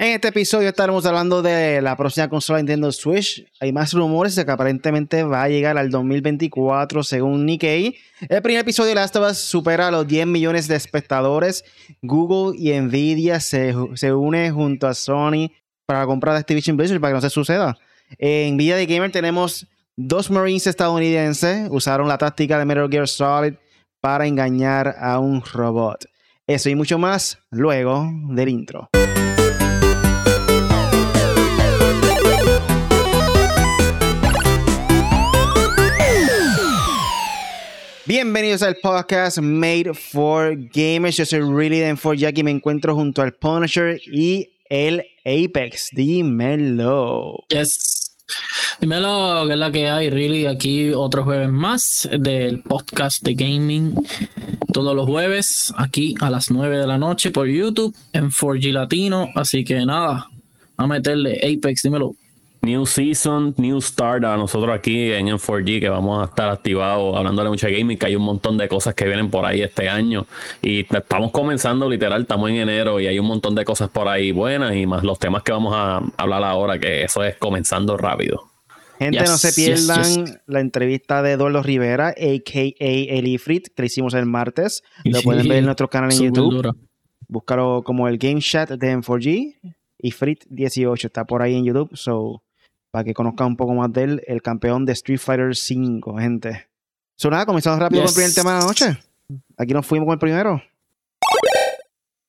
[0.00, 3.44] En este episodio estaremos hablando de la próxima consola Nintendo Switch.
[3.58, 7.96] Hay más rumores de que aparentemente va a llegar al 2024 según Nikkei.
[8.28, 11.64] El primer episodio de Last of Us supera los 10 millones de espectadores.
[12.00, 15.50] Google y Nvidia se, se unen junto a Sony
[15.84, 17.76] para la compra de Activision Blizzard para que no se suceda.
[18.18, 21.66] En Nvidia de Gamer tenemos dos Marines estadounidenses.
[21.72, 23.54] Usaron la táctica de Metal Gear Solid
[24.00, 26.04] para engañar a un robot.
[26.46, 28.88] Eso y mucho más luego del intro.
[38.08, 41.18] Bienvenidos al podcast Made for Gamers.
[41.18, 42.42] Yo soy Really Den for Jackie.
[42.42, 45.90] Me encuentro junto al Punisher y el Apex.
[45.92, 47.44] Dímelo.
[47.50, 48.16] Yes.
[48.80, 50.46] Dímelo, que es la que hay, Really.
[50.46, 53.94] Aquí otro jueves más del podcast de gaming.
[54.72, 59.28] Todos los jueves, aquí a las 9 de la noche por YouTube en 4G Latino.
[59.34, 60.30] Así que nada,
[60.78, 62.14] a meterle Apex, dímelo.
[62.62, 67.48] New Season, New Start a nosotros aquí en M4G que vamos a estar activados hablándole
[67.48, 70.26] mucho de gaming, que hay un montón de cosas que vienen por ahí este año
[70.60, 74.32] y estamos comenzando literal, estamos en enero y hay un montón de cosas por ahí
[74.32, 78.48] buenas y más los temas que vamos a hablar ahora, que eso es comenzando rápido.
[78.98, 82.74] Gente, no se pierdan la entrevista de Eduardo Rivera, a.k.a.
[82.80, 84.82] El Ifrit, que le hicimos el martes.
[85.04, 86.74] Lo pueden ver en nuestro canal en YouTube.
[87.28, 89.60] Búscalo como el Game Chat de M4G.
[90.02, 91.90] Ifrit18 está por ahí en YouTube.
[91.94, 92.42] So,
[92.90, 96.68] para que conozcan un poco más de él, el campeón de Street Fighter 5, gente.
[97.16, 98.98] So, nada, comenzamos rápido con el primer tema de la noche.
[99.56, 100.62] Aquí nos fuimos con el primero.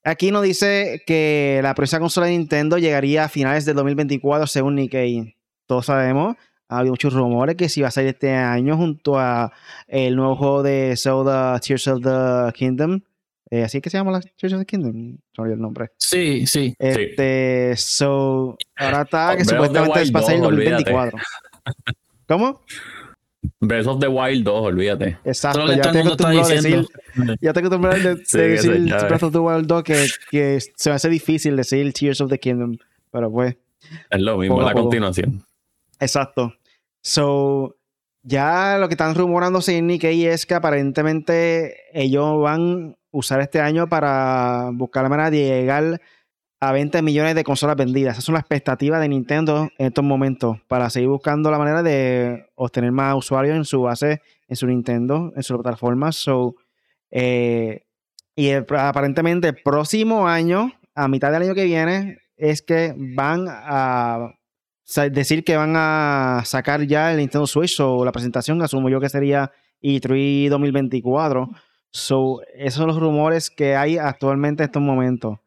[0.03, 4.75] Aquí nos dice que la próxima consola de Nintendo llegaría a finales del 2024, según
[4.75, 5.35] Nikkei.
[5.67, 6.35] Todos sabemos,
[6.69, 9.51] ha habido muchos rumores que si va a salir este año junto a
[9.87, 13.01] el nuevo juego de Zelda Tears of the Kingdom.
[13.51, 15.17] Eh, así que se llama la Tears of the Kingdom.
[15.37, 15.91] No el nombre.
[15.97, 16.75] Sí, sí.
[16.77, 21.19] Este, so, ahora está que supuestamente va a salir en 2024.
[22.27, 22.61] ¿Cómo?
[23.61, 25.17] Breath of the Wild 2, olvídate.
[25.23, 26.85] Exacto, ya te acostumbrado a decir,
[27.41, 31.09] ya te acostumbrado a decir Breath of the Wild 2 que, que se me hace
[31.09, 32.77] difícil decir Tears of the Kingdom,
[33.11, 33.57] pero pues.
[34.09, 35.43] Es lo mismo, la continuación.
[35.99, 36.53] Exacto.
[37.01, 37.77] So,
[38.23, 43.87] ya lo que están rumorándose en Nikkei es que aparentemente ellos van usar este año
[43.87, 46.01] para buscar la manera de llegar
[46.61, 48.13] a 20 millones de consolas vendidas.
[48.13, 52.47] Esa es una expectativa de Nintendo en estos momentos para seguir buscando la manera de
[52.55, 56.11] obtener más usuarios en su base, en su Nintendo, en su plataforma.
[56.11, 56.55] So,
[57.11, 57.85] eh,
[58.35, 64.33] y aparentemente el próximo año, a mitad del año que viene, es que van a
[65.11, 69.09] decir que van a sacar ya el Nintendo Switch o la presentación, asumo yo que
[69.09, 71.49] sería E3 2024.
[71.91, 75.39] So, esos son los rumores que hay actualmente en estos momentos.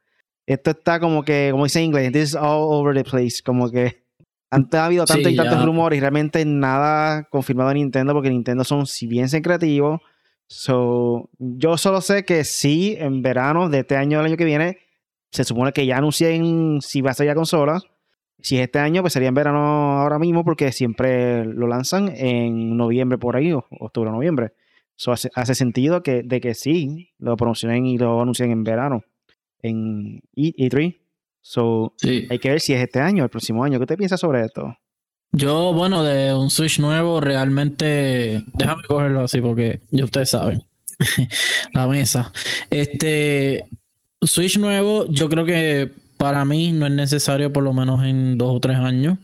[0.47, 3.43] Esto está como que, como dice en inglés, this is all over the place.
[3.45, 4.03] Como que
[4.51, 8.65] antes ha habido tantos y tantos rumores y realmente nada confirmado en Nintendo porque Nintendo
[8.65, 10.01] son si bien secretivos.
[10.49, 14.79] So, yo solo sé que sí, en verano de este año del año que viene,
[15.31, 17.81] se supone que ya anuncien si va a ser ya consola
[18.43, 22.77] si es este año, pues sería en verano ahora mismo porque siempre lo lanzan en
[22.77, 24.53] noviembre por ahí, o octubre o noviembre.
[25.35, 29.05] Hace, sentido que, de que sí, lo promocionen y lo anuncien en verano,
[29.61, 30.99] en E3.
[31.41, 33.81] So, hay que ver si es este año o el próximo año.
[33.81, 34.77] ¿Qué te piensas sobre esto?
[35.33, 38.45] Yo, bueno, de un Switch nuevo, realmente.
[38.53, 40.63] Déjame cogerlo así porque ya ustedes saben.
[41.73, 42.33] La mesa.
[42.71, 43.65] Este.
[44.21, 45.91] Switch nuevo, yo creo que
[46.23, 49.19] para mí no es necesario por lo menos en dos o tres años,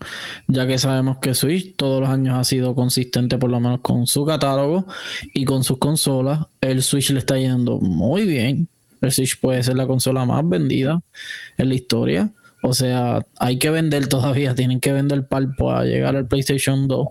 [0.49, 4.09] ya que sabemos que Switch todos los años ha sido consistente por lo menos con
[4.09, 4.85] su catálogo
[5.33, 6.47] y con sus consolas.
[6.61, 8.67] El Switch le está yendo muy bien.
[9.01, 11.01] El Switch puede ser la consola más vendida
[11.57, 12.33] en la historia.
[12.65, 17.07] O sea, hay que vender todavía, tienen que vender palpo a llegar al PlayStation 2,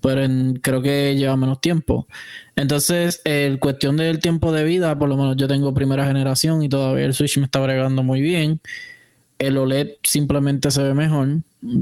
[0.00, 0.22] pero
[0.62, 2.06] creo que lleva menos tiempo.
[2.54, 6.68] Entonces, el cuestión del tiempo de vida, por lo menos yo tengo primera generación y
[6.68, 8.60] todavía el Switch me está bregando muy bien
[9.38, 11.28] el OLED simplemente se ve mejor,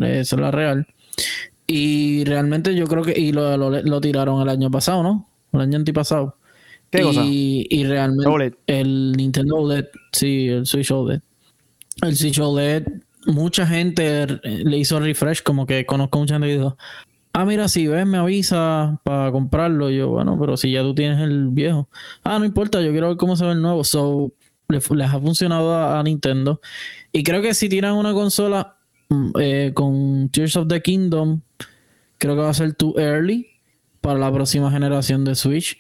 [0.01, 0.87] esa es la real.
[1.67, 5.29] Y realmente yo creo que, y lo OLED lo tiraron el año pasado, ¿no?
[5.53, 6.37] El año antipasado.
[6.91, 7.23] ¿Qué y, cosa?
[7.25, 11.21] Y realmente el Nintendo OLED, sí, el Switch OLED.
[12.03, 12.87] El Switch OLED,
[13.27, 16.77] mucha gente le hizo refresh, como que conozco mucha gente que dijo,
[17.33, 19.91] ah, mira, si ves, me avisa para comprarlo.
[19.91, 21.89] yo, bueno, pero si ya tú tienes el viejo.
[22.25, 23.85] Ah, no importa, yo quiero ver cómo se ve el nuevo.
[23.85, 24.33] So,
[24.69, 26.61] les, ha funcionado a Nintendo.
[27.13, 28.79] Y creo que si tiran una consola
[29.09, 31.43] mm, eh, con Tears of the Kingdom,
[32.19, 33.47] creo que va a ser too early
[34.01, 35.79] para la próxima generación de Switch.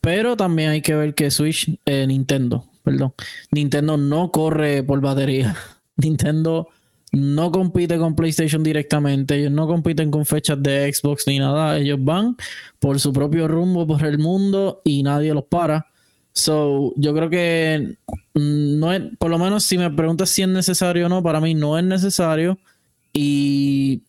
[0.00, 3.14] Pero también hay que ver que Switch, eh, Nintendo, perdón,
[3.52, 5.56] Nintendo no corre por batería.
[5.96, 6.68] Nintendo
[7.12, 11.98] no compite con PlayStation directamente, ellos no compiten con fechas de Xbox ni nada, ellos
[12.02, 12.36] van
[12.78, 15.91] por su propio rumbo por el mundo y nadie los para.
[16.32, 17.96] So, yo creo que
[18.34, 21.54] no es, por lo menos si me preguntas si es necesario o no, para mí
[21.54, 22.58] no es necesario.
[23.12, 24.02] Y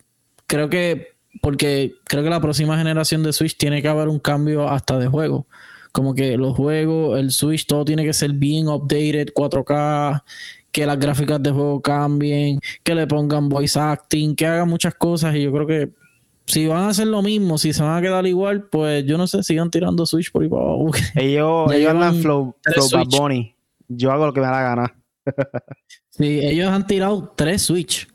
[0.47, 1.09] creo que,
[1.41, 5.07] porque creo que la próxima generación de Switch tiene que haber un cambio hasta de
[5.07, 5.47] juego.
[5.91, 10.23] Como que los juegos, el Switch, todo tiene que ser bien updated, 4K,
[10.71, 15.35] que las gráficas de juego cambien, que le pongan voice acting, que hagan muchas cosas.
[15.35, 15.89] Y yo creo que
[16.45, 19.27] si van a hacer lo mismo, si se van a quedar igual, pues yo no
[19.27, 20.91] sé, sigan tirando Switch por ahí para abajo.
[21.15, 23.07] Ellos, ellos andan flow, flow Bad.
[23.17, 23.55] Bunny.
[23.87, 24.95] Yo hago lo que me da la gana.
[26.09, 28.07] Sí, ellos han tirado tres Switch.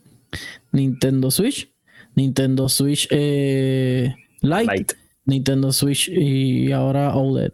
[0.70, 1.68] Nintendo Switch,
[2.14, 4.94] Nintendo Switch eh, Lite.
[5.24, 7.52] Nintendo Switch y ahora OLED.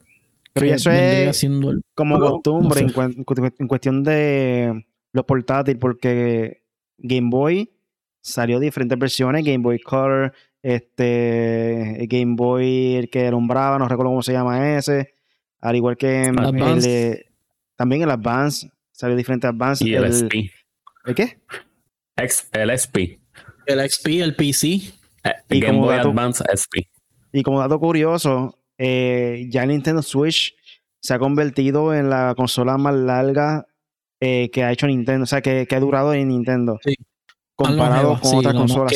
[0.53, 4.85] Pero eso es el- como Pero, costumbre no en, cuen- en cu- en cuestión de
[5.15, 6.63] los portátiles, porque
[6.99, 7.71] Game Boy
[8.21, 10.33] salió diferentes versiones, Game Boy Color,
[10.65, 15.15] este Game Boy el que alumbraba, no recuerdo cómo se llama ese,
[15.61, 16.89] al igual que el Advance.
[16.89, 17.27] de-
[17.77, 19.87] también el Advance, salió diferente Advance.
[19.87, 20.51] Y el, el, SP.
[21.07, 21.39] ¿el qué?
[22.17, 23.19] Ex- el SP.
[23.67, 24.69] el XP, el PC.
[25.25, 26.89] Eh, Y Game Boy dato- Advance SP.
[27.33, 30.55] Y como dato curioso, eh, ya el Nintendo Switch
[31.01, 33.67] se ha convertido en la consola más larga
[34.21, 36.79] eh, que ha hecho Nintendo, o sea, que, que ha durado en Nintendo.
[36.83, 36.95] Sí.
[37.57, 38.95] Comparado con sí, otras consolas.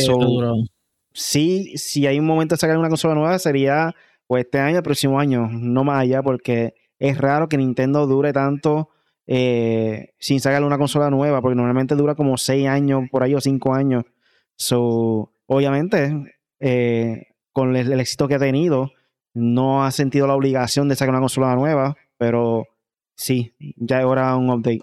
[1.18, 3.94] Sí, si hay un momento de sacar una consola nueva, sería
[4.26, 8.32] pues este año, el próximo año, no más allá, porque es raro que Nintendo dure
[8.32, 8.90] tanto
[9.26, 13.40] eh, sin sacarle una consola nueva, porque normalmente dura como 6 años por ahí o
[13.40, 14.04] 5 años.
[14.56, 18.92] So, obviamente, eh, con el éxito que ha tenido,
[19.34, 22.66] no ha sentido la obligación de sacar una consola nueva, pero
[23.16, 24.82] sí, ya es hora de un update.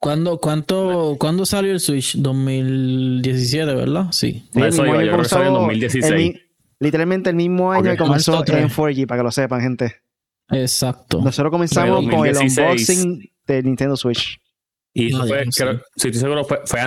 [0.00, 2.16] ¿Cuándo, cuánto, ¿Cuándo salió el Switch?
[2.16, 4.06] 2017, ¿verdad?
[4.12, 4.44] Sí.
[4.54, 5.58] Eso iba, yo creo que salió en comenzó-
[5.98, 6.04] 2016.
[6.12, 6.40] el mi-
[6.80, 9.96] literalmente el mismo año que comenzó en 4G, para que lo sepan, gente.
[10.50, 11.20] Exacto.
[11.22, 12.58] Nosotros comenzamos con el 2016.
[12.98, 14.38] unboxing de Nintendo Switch.
[14.94, 16.80] Y eso No, fue, creo- si estoy seguro, fue, fue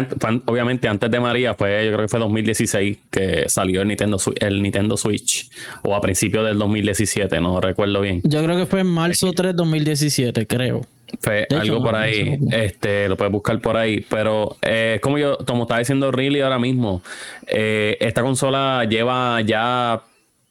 [0.47, 4.61] obviamente antes de María, fue, yo creo que fue 2016 que salió el Nintendo, el
[4.61, 5.49] Nintendo Switch,
[5.83, 8.21] o a principios del 2017, no recuerdo bien.
[8.23, 10.81] Yo creo que fue en marzo 3, 2017, creo.
[11.19, 14.99] Fue De hecho, algo por ahí, no este, lo puedes buscar por ahí, pero eh,
[15.01, 17.01] como yo, como estaba diciendo Riley ahora mismo,
[17.47, 20.01] eh, esta consola lleva ya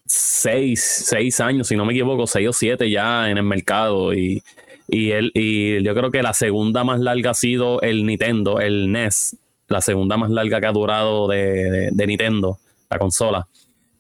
[0.06, 4.42] seis, seis años, si no me equivoco, seis o siete ya en el mercado y,
[4.88, 8.90] y, el, y yo creo que la segunda más larga ha sido el Nintendo, el
[8.92, 9.36] NES,
[9.68, 12.58] la segunda más larga que ha durado de, de- de Nintendo,
[12.90, 13.46] la consola.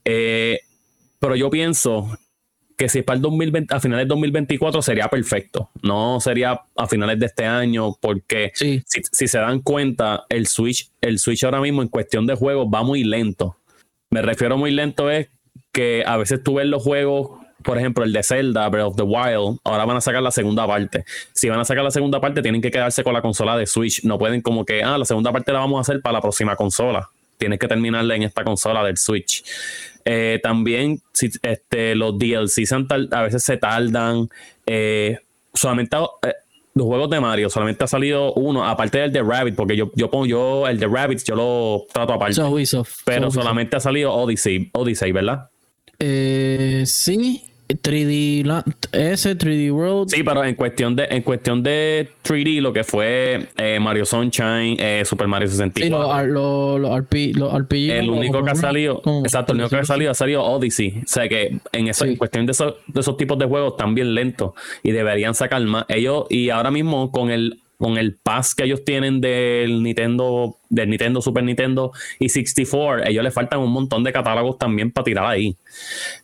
[0.04, 0.60] Eh,
[1.18, 2.08] pero yo pienso
[2.80, 5.68] que si es para el 2020, a finales del 2024 sería perfecto.
[5.82, 8.82] No sería a finales de este año, porque Sí.
[8.86, 12.68] si, si se dan cuenta, el Switch, el Switch ahora mismo en cuestión de juegos
[12.72, 13.58] va muy lento.
[14.08, 15.28] Me refiero muy lento es
[15.72, 19.02] que a veces tú ves los juegos, por ejemplo, el de Zelda, Breath of the
[19.02, 21.04] Wild, ahora van a sacar la segunda parte.
[21.34, 24.04] Si van a sacar la segunda parte, tienen que quedarse con la consola de Switch.
[24.04, 26.56] No pueden como que, ah, la segunda parte la vamos a hacer para la próxima
[26.56, 27.10] consola.
[27.40, 29.42] Tienes que terminarla en esta consola del Switch.
[30.04, 34.28] Eh, también si, este, los DLC se han tar- a veces se tardan.
[34.66, 35.18] Eh,
[35.54, 36.34] solamente eh,
[36.74, 40.10] los juegos de Mario, solamente ha salido uno, aparte del de Rabbit, porque yo, yo
[40.10, 42.34] pongo yo el de Rabbit, yo lo trato aparte.
[42.34, 43.34] So pero So Ubisoft.
[43.34, 45.48] solamente ha salido Odyssey, Odyssey, ¿verdad?
[45.98, 47.42] Eh, sí,
[47.76, 50.10] 3D Land, ese 3D World.
[50.10, 54.76] Sí, pero en cuestión de, en cuestión de 3D, lo que fue eh, Mario Sunshine,
[54.78, 55.98] eh, Super Mario Sí, 64.
[55.98, 57.90] los, ar- los, RP, los RPG.
[57.90, 60.98] El único que ha salido, exacto, el único que ha salido ha salido Odyssey.
[60.98, 62.12] O sea que en, esa, Sí.
[62.12, 62.52] en cuestión de,
[62.86, 65.84] de esos tipos de juegos están bien lentos y deberían sacar más.
[65.88, 70.90] Ellos, y ahora mismo con el con el pass que ellos tienen del Nintendo, del
[70.90, 75.24] Nintendo, Super Nintendo y 64, ellos les faltan un montón de catálogos también para tirar
[75.24, 75.56] ahí.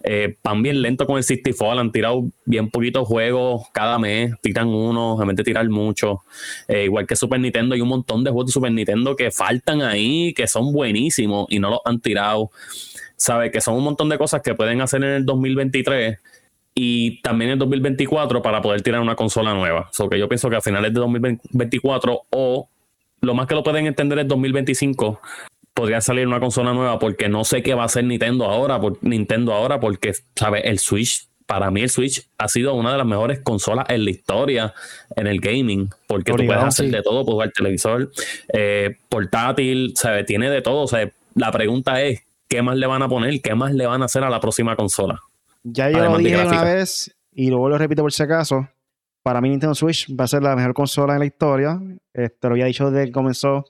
[0.04, 4.68] Eh, van bien lento con el 64, han tirado bien poquitos juegos cada mes, tiran
[4.68, 6.20] uno, de tirar mucho.
[6.68, 9.80] Eh, igual que Super Nintendo, hay un montón de juegos de Super Nintendo que faltan
[9.80, 12.50] ahí, que son buenísimos y no los han tirado.
[13.16, 16.18] Sabe que son un montón de cosas que pueden hacer en el 2023
[16.78, 19.88] y también en el 2024 para poder tirar una consola nueva.
[19.92, 22.68] So que yo pienso que a finales de 2024 o
[23.22, 25.20] lo más que lo pueden entender es 2025
[25.72, 29.02] podría salir una consola nueva porque no sé qué va a hacer Nintendo ahora, por,
[29.02, 33.06] Nintendo ahora porque sabe el Switch para mí el Switch ha sido una de las
[33.06, 34.74] mejores consolas en la historia
[35.14, 36.92] en el gaming, porque tú puedes hacer sí.
[36.92, 38.10] de todo, puedes jugar televisor,
[38.52, 40.24] eh, portátil, ¿sabe?
[40.24, 40.82] tiene de todo.
[40.82, 43.40] O sea, la pregunta es, ¿qué más le van a poner?
[43.40, 45.20] ¿Qué más le van a hacer a la próxima consola?
[45.68, 48.68] Ya yo lo dije una vez y luego lo repito por si acaso.
[49.22, 51.80] Para mí Nintendo Switch va a ser la mejor consola en la historia.
[52.12, 53.64] Este, lo había dicho desde que comenzó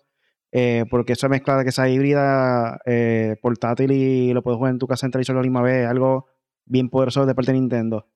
[0.53, 4.79] eh, porque esa mezcla de que sea híbrida, eh, portátil y lo puedes jugar en
[4.79, 6.27] tu casa en televisión la misma vez, es algo
[6.67, 8.07] bien poderoso de parte de Nintendo.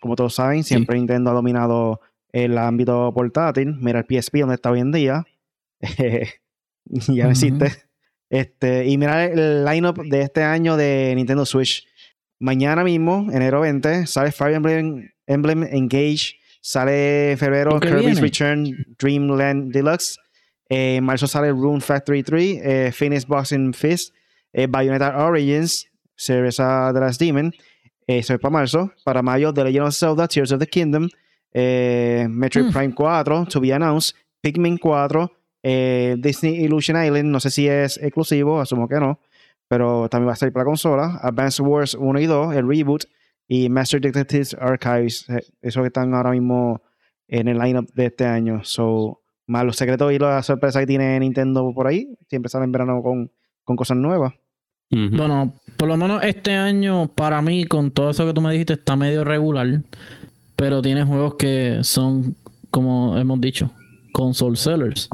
[0.00, 2.00] Como todos saben, siempre Nintendo ha dominado
[2.32, 3.74] el ámbito portátil.
[3.80, 5.24] Mira el PSP donde está hoy en día.
[6.84, 7.72] ya no existe.
[8.28, 11.89] Este, y mira el lineup de este año de Nintendo Switch.
[12.40, 16.40] Mañana mismo, enero 20, sale Fire Emblem, Emblem Engage.
[16.62, 20.18] Sale febrero Kirby's Return Dreamland Deluxe.
[20.68, 24.14] Eh, en marzo sale Rune Factory 3, eh, Phoenix Boxing Fist,
[24.52, 27.52] eh, Bayonetta Origins, Cerveza de las Demon.
[28.06, 28.92] Eso es para marzo.
[29.04, 31.08] Para mayo, The Legend of Zelda, Tears of the Kingdom,
[31.52, 32.72] Metroid mm.
[32.72, 35.32] Prime 4, To Be Announced, Pikmin 4,
[36.18, 39.20] Disney Illusion Island, no sé si es exclusivo, asumo que no,
[39.70, 41.20] pero también va a salir para consola.
[41.22, 43.04] Advance Wars 1 y 2, el reboot,
[43.46, 45.28] y Master Detectives Archives,
[45.62, 46.82] eso que están ahora mismo
[47.28, 48.64] en el lineup de este año.
[48.64, 52.72] So, más los secretos y las sorpresas que tiene Nintendo por ahí, siempre salen en
[52.72, 53.30] verano con,
[53.76, 54.34] cosas nuevas.
[54.90, 58.72] Bueno, por lo menos este año, para mí, con todo eso que tú me dijiste,
[58.72, 59.82] está medio regular.
[60.56, 62.34] Pero tiene juegos que son,
[62.72, 63.70] como hemos dicho,
[64.12, 65.08] console sellers.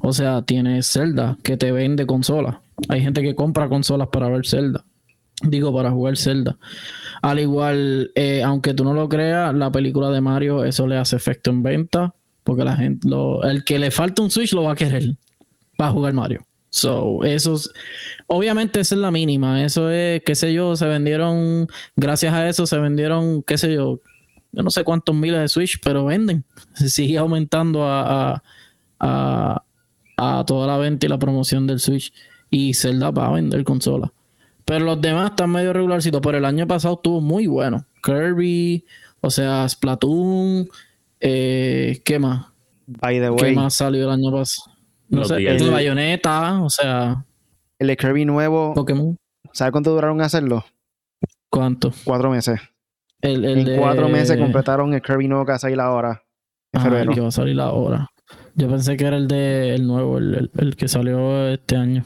[0.00, 2.56] O sea, tiene Zelda que te vende consolas.
[2.88, 4.84] Hay gente que compra consolas para ver Zelda.
[5.42, 6.58] Digo, para jugar Zelda.
[7.22, 11.16] Al igual, eh, aunque tú no lo creas, la película de Mario, eso le hace
[11.16, 12.14] efecto en venta.
[12.42, 13.08] Porque la gente,
[13.44, 15.16] el que le falta un Switch lo va a querer
[15.76, 16.46] para jugar Mario.
[16.68, 17.56] So, eso
[18.26, 19.64] obviamente esa es la mínima.
[19.64, 24.00] Eso es, qué sé yo, se vendieron, gracias a eso se vendieron, qué sé yo,
[24.54, 26.44] yo no sé cuántos miles de Switch, pero venden.
[26.74, 28.42] Se sigue aumentando a,
[29.00, 29.64] a,
[30.16, 32.12] a, toda la venta y la promoción del Switch.
[32.50, 34.12] Y Zelda va a vender consola.
[34.64, 36.20] Pero los demás están medio regularcitos.
[36.22, 37.84] Pero el año pasado estuvo muy bueno.
[38.02, 38.84] Kirby,
[39.20, 40.68] o sea, Splatoon,
[41.26, 42.48] eh, ¿Qué más?
[42.86, 43.38] By the way.
[43.38, 44.76] ¿Qué más salió el año pasado?
[45.08, 47.24] No sé, el de Bayonetta, o sea.
[47.78, 48.74] El de Kirby nuevo.
[48.74, 49.16] Pokémon.
[49.52, 50.64] ¿Sabes cuánto duraron hacerlo?
[51.48, 51.92] ¿Cuánto?
[52.04, 52.60] Cuatro meses.
[53.22, 56.22] El, en cuatro meses completaron el Kirby nuevo que va a salir ahora.
[56.72, 57.12] En ah, febrero.
[57.12, 58.10] que va a salir ahora.
[58.54, 62.04] Yo pensé que era el de el nuevo, el, el que salió este año.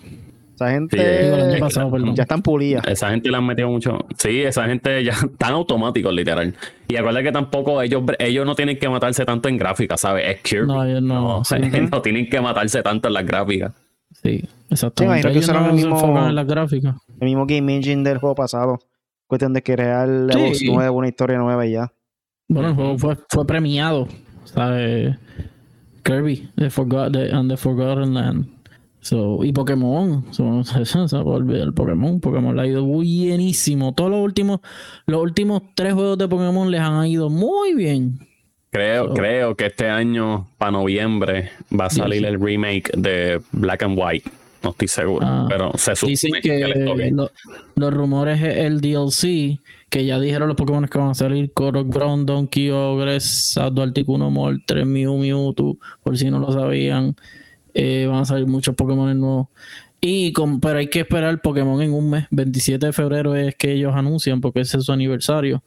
[0.59, 0.97] Esa gente
[2.17, 2.85] ya están pulidas.
[2.89, 3.97] Esa gente le han metido mucho.
[4.17, 6.53] Sí, esa gente ya están automáticos, literal.
[6.89, 10.25] Y acuérdate que tampoco ellos, ellos no tienen que matarse tanto en gráficas, ¿sabes?
[10.27, 10.67] Es Kirby.
[10.67, 11.43] No, ellos no.
[11.93, 13.73] No, tienen que matarse tanto en las gráficas.
[14.21, 15.33] Sí, exactamente.
[15.33, 16.97] Sí, usaron el mismo, en las gráficas.
[17.21, 18.81] El mismo game engine del juego pasado.
[19.29, 20.09] Cuestión de crear
[20.55, 20.73] sí.
[20.73, 21.93] nuevo, una historia nueva y ya.
[22.49, 24.09] Bueno, el juego fue, fue premiado.
[24.45, 25.17] ¿Sabes?
[26.03, 28.58] Kirby, the Forgot, the, and the Forgotten Land.
[29.01, 32.21] So, y Pokémon, se va a olvidar el Pokémon.
[32.21, 33.95] Pokémon le ha ido buenísimo.
[33.95, 34.61] Todos los últimos,
[35.07, 38.19] los últimos tres juegos de Pokémon les han ido muy bien.
[38.71, 43.99] Creo, creo que este año, para noviembre, va a salir el remake de Black and
[43.99, 44.31] White.
[44.63, 47.15] No estoy seguro, ah, pero se supone dicen que,
[47.77, 52.27] los rumores es el DLC, que ya dijeron los Pokémon que van a salir: Ground,
[52.27, 57.15] Donkey, Ogres, Articuno, Moltres, Mew, Mewtwo, por si no lo sabían.
[57.75, 59.49] Eh, van a salir muchos Pokémon nuevos.
[60.01, 62.27] Y pero hay que esperar Pokémon en un mes.
[62.31, 65.63] 27 de febrero es que ellos anuncian porque ese es su aniversario.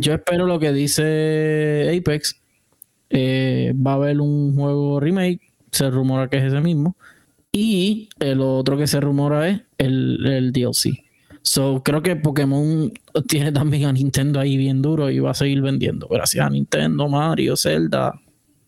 [0.00, 2.40] Yo espero lo que dice Apex.
[3.10, 5.40] Eh, va a haber un juego remake.
[5.70, 6.96] Se rumora que es ese mismo.
[7.52, 11.02] Y el otro que se rumora es el, el DLC.
[11.42, 12.92] So, creo que Pokémon
[13.26, 16.06] tiene también a Nintendo ahí bien duro y va a seguir vendiendo.
[16.08, 18.20] Gracias a Nintendo, Mario, Zelda,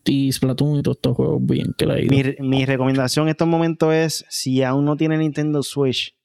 [0.05, 1.95] y y todos estos juegos bien que la
[2.39, 6.15] mi, recomendación en estos momentos es, si aún no tiene Nintendo Switch,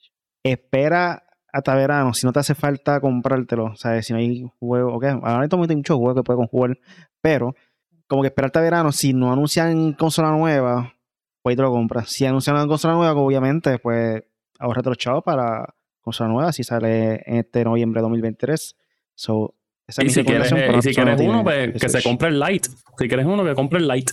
[0.42, 5.04] espera hasta verano, si no te hace falta comprártelo, sea, si no hay juego, ok,
[5.23, 6.78] ahora en hay muchos juegos que puedes jugar,
[7.20, 7.54] pero
[8.08, 10.94] como que espera hasta verano, si no anuncian consola nueva,
[11.42, 12.11] pues ahí te lo compras.
[12.11, 14.23] Si anuncian una consola nueva, obviamente, pues
[14.58, 18.76] ahorrate los chavos para consola nueva, si sale en este noviembre de 2023.
[19.14, 19.54] So,
[19.97, 20.49] y si quieres,
[20.83, 22.66] si quieres uno, pues, que se compre el Light.
[22.99, 24.11] Si quieres uno, que compre el Light.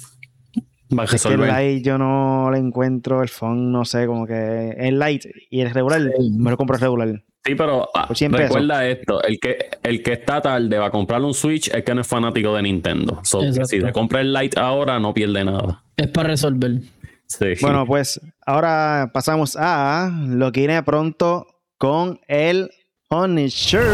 [0.97, 4.75] Va a es el Light yo no le encuentro el phone, no sé, como que
[4.77, 6.01] el Light y el regular,
[6.37, 7.23] me lo compro el regular.
[7.45, 11.33] Sí, pero ah, recuerda esto, el que, el que está tarde va a comprar un
[11.33, 13.21] Switch es que no es fanático de Nintendo.
[13.23, 15.83] si te compra el Light ahora, no pierde nada.
[15.95, 16.81] Es para resolver.
[17.27, 17.53] Sí.
[17.61, 22.71] Bueno, pues ahora pasamos a lo que viene pronto con el
[23.07, 23.85] Punisher.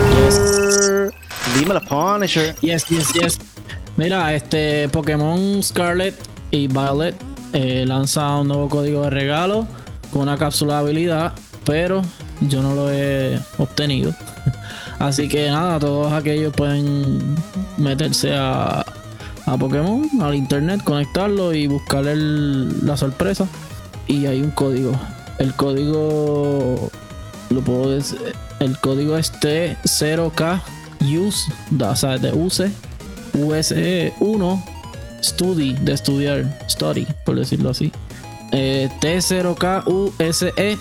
[1.59, 2.55] Dime la Punisher.
[2.61, 3.39] Yes, yes, yes.
[3.97, 6.15] Mira, este Pokémon Scarlet
[6.49, 7.13] y Violet
[7.51, 9.67] eh, lanza un nuevo código de regalo
[10.13, 11.33] con una cápsula de habilidad,
[11.65, 12.01] pero
[12.39, 14.13] yo no lo he obtenido.
[14.99, 17.35] Así que nada, todos aquellos pueden
[17.77, 18.85] meterse a,
[19.45, 23.45] a Pokémon, al internet, conectarlo y buscar la sorpresa.
[24.07, 24.93] y hay un código.
[25.37, 26.89] El código
[27.49, 28.33] lo puedo decir.
[28.61, 30.61] El código es T0K
[31.01, 31.51] use,
[31.83, 32.71] o sea, de use
[33.33, 34.63] use 1
[35.23, 37.91] study de estudiar, study, por decirlo así.
[38.51, 40.77] Eh, T0K USE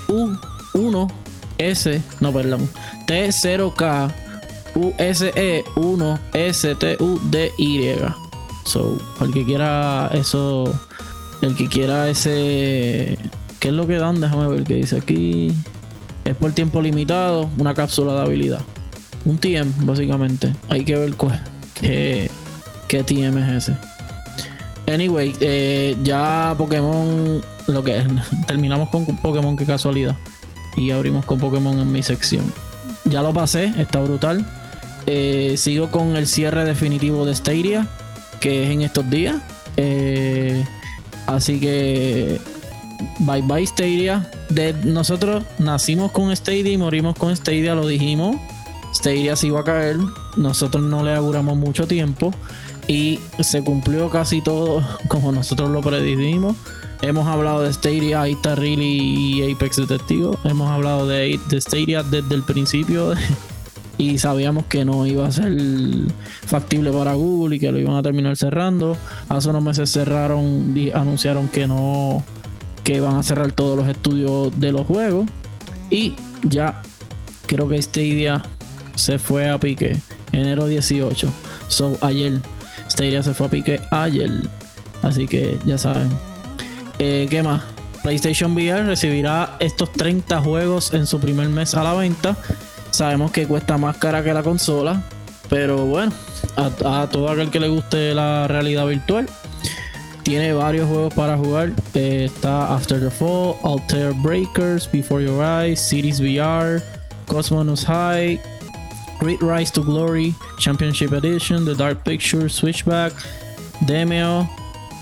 [0.75, 1.13] U1
[1.57, 2.69] S, no, perdón.
[3.07, 4.13] T0K
[4.75, 7.95] USE 1 STUDY.
[8.67, 10.79] So, el que quiera eso,
[11.41, 13.19] el que quiera ese,
[13.59, 14.21] ¿qué es lo que dan?
[14.21, 15.55] Déjame ver qué dice aquí.
[16.31, 18.61] Es por tiempo limitado, una cápsula de habilidad.
[19.25, 20.55] Un TM, básicamente.
[20.69, 21.13] Hay que ver
[21.75, 22.31] qué,
[22.87, 23.77] qué TM es ese.
[24.87, 28.01] Anyway, eh, ya Pokémon, lo que
[28.47, 30.15] terminamos con Pokémon, qué casualidad.
[30.77, 32.45] Y abrimos con Pokémon en mi sección.
[33.07, 34.47] Ya lo pasé, está brutal.
[35.07, 37.89] Eh, sigo con el cierre definitivo de Stadia,
[38.39, 39.35] que es en estos días.
[39.77, 40.65] Eh,
[41.27, 42.41] así que
[43.21, 44.31] bye bye Stadia.
[44.85, 48.37] Nosotros nacimos con Stadia y morimos con Stadia, lo dijimos.
[48.93, 49.97] Stadia se iba a caer.
[50.37, 52.33] Nosotros no le auguramos mucho tiempo.
[52.87, 56.57] Y se cumplió casi todo como nosotros lo predijimos.
[57.03, 60.37] Hemos hablado de Stadia, ahí está Really y Apex Detective.
[60.45, 63.15] Hemos hablado de, de Stadia desde el principio.
[64.01, 65.55] y sabíamos que no iba a ser
[66.47, 68.97] factible para Google y que lo iban a terminar cerrando.
[69.29, 72.25] Hace unos meses cerraron, anunciaron que no,
[72.85, 75.27] que van a cerrar todos los estudios de los juegos.
[75.91, 76.83] Y ya
[77.47, 78.43] creo que Stadia
[78.95, 79.97] se fue a pique
[80.33, 81.29] enero 18.
[81.69, 82.41] So ayer
[82.89, 84.31] Stadia se fue a pique ayer.
[85.03, 86.11] Así que ya saben.
[86.99, 87.63] Eh, ¿Qué más?
[88.03, 92.37] PlayStation VR recibirá estos 30 juegos en su primer mes a la venta.
[92.91, 95.03] Sabemos que cuesta más cara que la consola.
[95.49, 96.13] Pero bueno,
[96.57, 99.29] a, todo aquel que le guste la realidad virtual,
[100.31, 101.73] tiene varios juegos para jugar.
[101.93, 106.81] Eh, está After the Fall, Alter Breakers, Before Your Eyes, Cities VR,
[107.27, 108.41] Cosmos High,
[109.19, 113.13] Great Rise to Glory, Championship Edition, The Dark Picture, Switchback,
[113.87, 114.49] Demeo,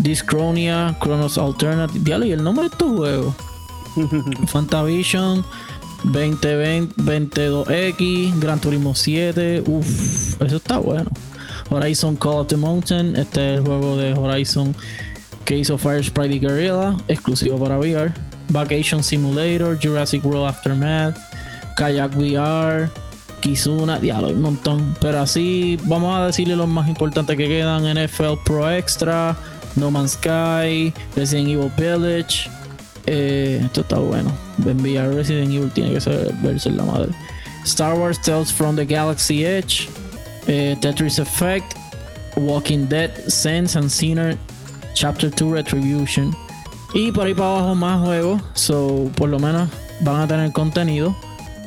[0.03, 2.03] Discronia, Chronos Alternative.
[2.03, 3.35] Diablo, y el nombre de estos juegos.
[4.47, 5.45] Fantavision,
[6.05, 9.64] 2020, 22X, Gran Turismo 7.
[9.67, 11.11] Uff, eso está bueno.
[11.69, 13.14] Horizon Call of the Mountain.
[13.14, 14.75] Este es el juego de Horizon
[15.49, 18.13] que hizo Fire Sprite Guerrilla, exclusivo para VR.
[18.51, 21.17] Vacation Simulator, Jurassic World Aftermath,
[21.75, 22.91] Kayak VR,
[23.41, 24.95] Kizuna, diablo, un montón.
[25.01, 29.35] Pero así vamos a decirle los más importantes que quedan: NFL Pro Extra,
[29.77, 32.51] No Man's Sky, Resident Evil Village.
[33.07, 34.31] Eh, esto está bueno.
[34.67, 37.09] Enviar Resident Evil tiene que ser verse la madre.
[37.65, 39.89] Star Wars Tales from the Galaxy Edge,
[40.47, 41.75] eh, Tetris Effect,
[42.37, 44.37] Walking Dead, Sense and Sinner,
[44.99, 46.35] Chapter 2 Retribution.
[46.93, 48.43] Y por ahí para abajo más juegos.
[48.55, 49.69] So, por lo menos
[50.01, 51.15] van a tener contenido.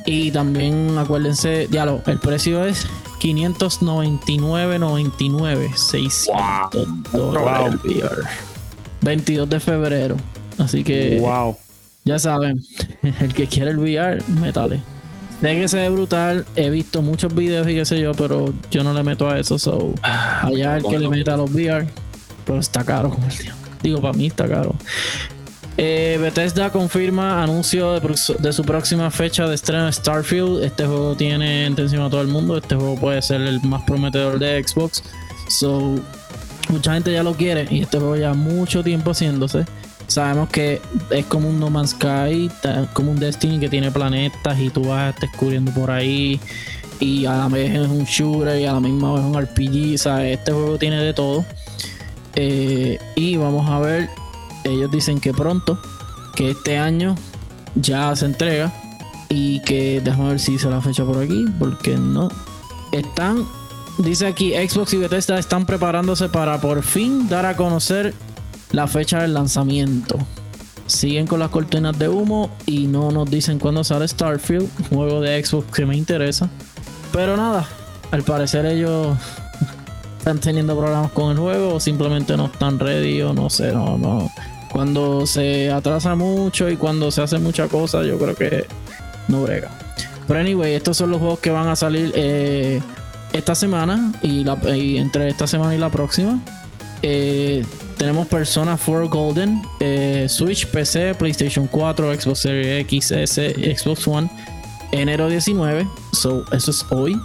[0.06, 2.86] Y también acuérdense, diálogo, el precio es
[3.22, 7.80] 599.99, 600 dólares
[9.00, 10.18] 22 de febrero.
[10.58, 11.56] Así que wow.
[12.04, 12.62] ya saben,
[13.22, 14.82] el que quiere el VR, métale.
[15.40, 18.84] De que se ve brutal, he visto muchos videos y qué sé yo, pero yo
[18.84, 19.58] no le meto a eso.
[19.58, 21.88] So, Ah, allá el que le meta a los VR,
[22.60, 23.16] está caro.
[23.82, 24.76] Digo, para mí está caro.
[25.78, 30.64] Eh, Bethesda confirma anuncio de, su próxima fecha de estreno Starfield.
[30.64, 32.58] Este juego tiene atención a todo el mundo.
[32.58, 35.04] Este juego puede ser el más prometedor de Xbox.
[35.48, 35.96] So,
[36.70, 39.66] mucha gente ya lo quiere y este juego ya mucho tiempo haciéndose.
[40.08, 42.52] Sabemos que es como un No Man's Sky,
[42.94, 46.40] como un Destiny que tiene planetas y tú vas descubriendo por ahí.
[47.00, 49.94] Y a la vez es un shooter y a la misma vez un RPG.
[49.96, 51.46] Este juego tiene de todo.
[52.36, 54.10] Eh, y vamos a ver,
[54.64, 55.80] ellos dicen que pronto,
[56.36, 57.16] que este año
[57.76, 58.72] ya se entrega.
[59.30, 62.30] Y que déjame ver si hice la fecha por aquí, porque no.
[62.92, 63.48] Están,
[63.98, 68.14] dice aquí, Xbox y Bethesda están preparándose para por fin dar a conocer
[68.72, 70.18] la fecha del lanzamiento.
[70.86, 75.42] Siguen con las cortinas de humo y no nos dicen cuándo sale Starfield, juego de
[75.42, 76.50] Xbox que me interesa.
[77.14, 77.66] Pero nada,
[78.12, 79.18] al parecer ellos
[80.22, 83.98] están teniendo problemas con el juego o simplemente no están ready o no sé, no,
[83.98, 84.32] no.
[84.72, 88.68] Cuando se atrasa mucho y cuando se hace mucha cosa, yo creo que
[89.28, 89.72] no brega.
[90.28, 92.82] Pero anyway, estos son los juegos que van a salir eh,
[93.34, 94.46] esta semana y,
[94.98, 96.40] entre esta semana y la próxima.
[97.02, 97.66] Eh,
[97.98, 104.30] tenemos Persona 4 Golden, eh, Switch, PC, PlayStation 4, Xbox Series X, S, Xbox One,
[104.92, 105.88] enero 19.
[106.14, 107.20] So, eso es hoy.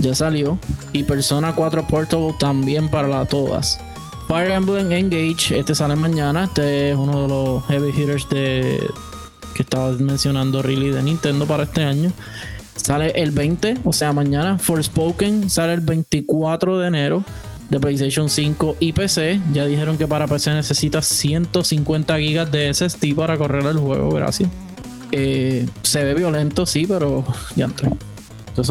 [0.00, 0.58] Ya salió.
[0.92, 3.78] Y Persona 4 Portable también para todas.
[4.28, 6.44] Fire Emblem Engage, este sale mañana.
[6.44, 8.88] Este es uno de los heavy hitters de
[9.54, 12.12] que estaba mencionando Really de Nintendo para este año.
[12.76, 14.58] Sale el 20, o sea, mañana.
[14.58, 17.24] Forspoken sale el 24 de enero
[17.70, 19.40] de PlayStation 5 y PC.
[19.52, 24.48] Ya dijeron que para PC necesita 150 GB de SSD para correr el juego, gracias.
[25.12, 27.24] Eh, se ve violento, sí, pero
[27.56, 27.90] ya entré.
[28.54, 28.70] Todos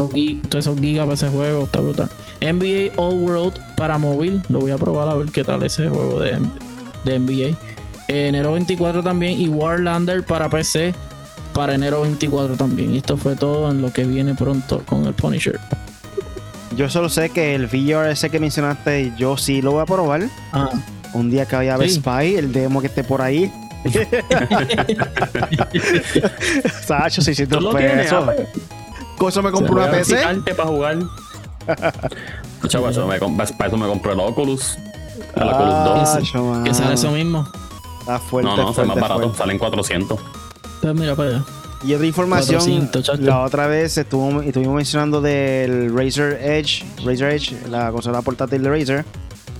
[0.52, 2.10] esos, gigas para ese juego está brutal.
[2.40, 4.42] NBA All World para móvil.
[4.48, 6.38] Lo voy a probar a ver qué tal ese juego de,
[7.04, 7.56] de NBA.
[8.08, 9.40] enero 24 también.
[9.40, 10.94] Y Warlander para PC
[11.52, 12.94] para enero 24 también.
[12.94, 15.58] Y esto fue todo en lo que viene pronto con el Punisher.
[16.76, 20.28] Yo solo sé que el VR ese que mencionaste, yo sí lo voy a probar.
[20.52, 20.70] Ah.
[21.12, 23.52] Un día que vaya a ver Spy, el demo que esté por ahí.
[26.86, 28.30] Sacho, 600 pesos.
[29.20, 30.16] Con eso me compré una PC.
[30.56, 30.96] para jugar.
[32.68, 34.78] Chavo, eso me, para eso me compré el Oculus.
[35.36, 36.64] El ah, Oculus 2.
[36.64, 37.46] Que sale eso mismo.
[38.00, 38.48] Está fuerte.
[38.48, 39.34] No, no, fuerte, más barato.
[39.34, 40.18] Salen 400.
[40.80, 41.44] Pues mira para allá.
[41.84, 47.92] Y otra información, la otra vez estuvo, estuvimos mencionando del Razer Edge, Razer Edge, la
[47.92, 49.04] consola portátil de Razer,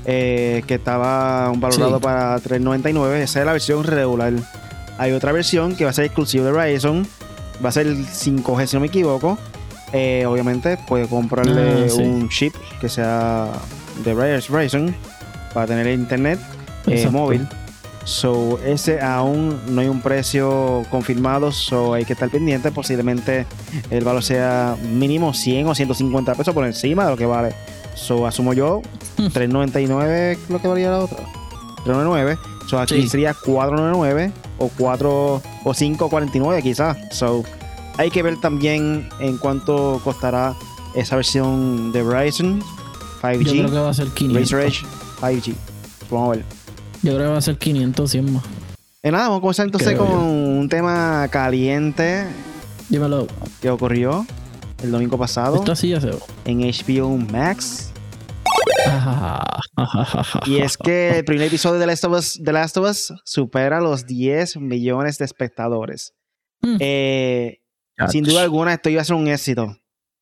[0.06, 3.12] eh, que estaba un valorado para 3.99.
[3.16, 4.32] Esa es la versión regular.
[4.96, 7.06] Hay otra versión que va a ser exclusiva de Ryzen,
[7.62, 9.38] va a ser el 5G si no me equivoco.
[9.92, 13.48] Eh, obviamente puede comprarle ah, un chip que sea
[14.04, 14.94] de Ryzen
[15.52, 16.38] para tener internet
[16.86, 17.46] eh, móvil.
[18.04, 22.72] So, ese aún no hay un precio confirmado, so hay que estar pendiente.
[22.72, 23.46] Posiblemente
[23.90, 27.54] el valor sea mínimo 100 o 150 pesos por encima de lo que vale.
[27.94, 28.80] So, asumo yo
[29.18, 30.52] 3.99 hmm.
[30.52, 31.18] lo que valía la otra.
[31.84, 32.38] 3.99.
[32.68, 36.96] So, aquí sería 4.99 o 4 o 5.49 quizás.
[37.10, 37.44] So,
[37.96, 40.54] hay que ver también en cuánto costará
[40.94, 42.62] esa versión de Verizon
[43.22, 43.42] 5G.
[43.44, 44.50] Yo creo que va a ser 500.
[44.50, 44.84] Razer Edge
[45.20, 45.54] 5G.
[46.10, 46.44] Vamos a ver.
[47.02, 48.44] Yo creo que va a ser 500, 100 más.
[49.02, 52.26] Y nada, vamos a comenzar entonces con un tema caliente.
[52.88, 53.26] Dímelo.
[53.60, 54.26] Que ocurrió
[54.82, 55.56] el domingo pasado.
[55.56, 56.10] Esto sí ya se
[56.44, 57.92] En HBO Max.
[60.46, 65.18] y es que el primer episodio de The Last of Us, supera los 10 millones
[65.18, 66.14] de espectadores.
[66.60, 66.76] Hmm.
[66.80, 67.59] Eh,
[68.08, 69.76] sin duda alguna, esto iba a ser un éxito.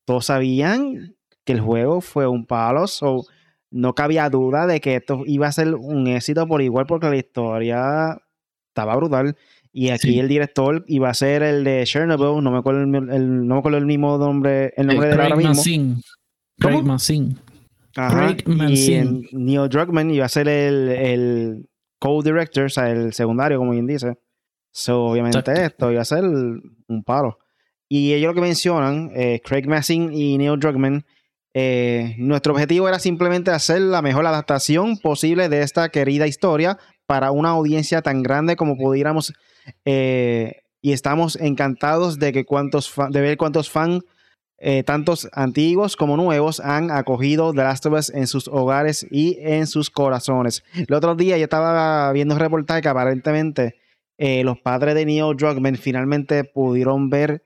[0.05, 1.15] Todos sabían
[1.45, 2.87] que el juego fue un palo.
[2.87, 3.25] So,
[3.71, 7.17] no cabía duda de que esto iba a ser un éxito por igual porque la
[7.17, 8.21] historia
[8.69, 9.35] estaba brutal.
[9.71, 13.53] Y aquí el director iba a ser el de Chernobyl, no me acuerdo el, no
[13.53, 15.53] me acuerdo el mismo nombre, el nombre de él ahora mismo.
[16.57, 17.39] Craig Massin.
[17.95, 18.35] Ajá.
[18.47, 23.87] y Neil Druckmann iba a ser el, el co-director, o sea, el secundario, como bien
[23.87, 24.17] dice.
[24.71, 27.37] So, obviamente esto iba a ser un palo.
[27.91, 31.05] Y ellos lo que mencionan, eh, Craig Massin y Neil Druckmann,
[31.55, 37.31] eh, nuestro objetivo era simplemente hacer la mejor adaptación posible de esta querida historia para
[37.31, 39.33] una audiencia tan grande como pudiéramos.
[39.85, 44.03] Eh, y estamos encantados de, que cuántos de ver cuántos fans,
[44.85, 49.67] tantos antiguos como nuevos, han acogido The Last of Us en sus hogares y en
[49.67, 50.63] sus corazones.
[50.75, 53.75] El otro día yo estaba viendo un reportaje que aparentemente
[54.17, 57.41] los padres de Neil Druckmann finalmente pudieron ver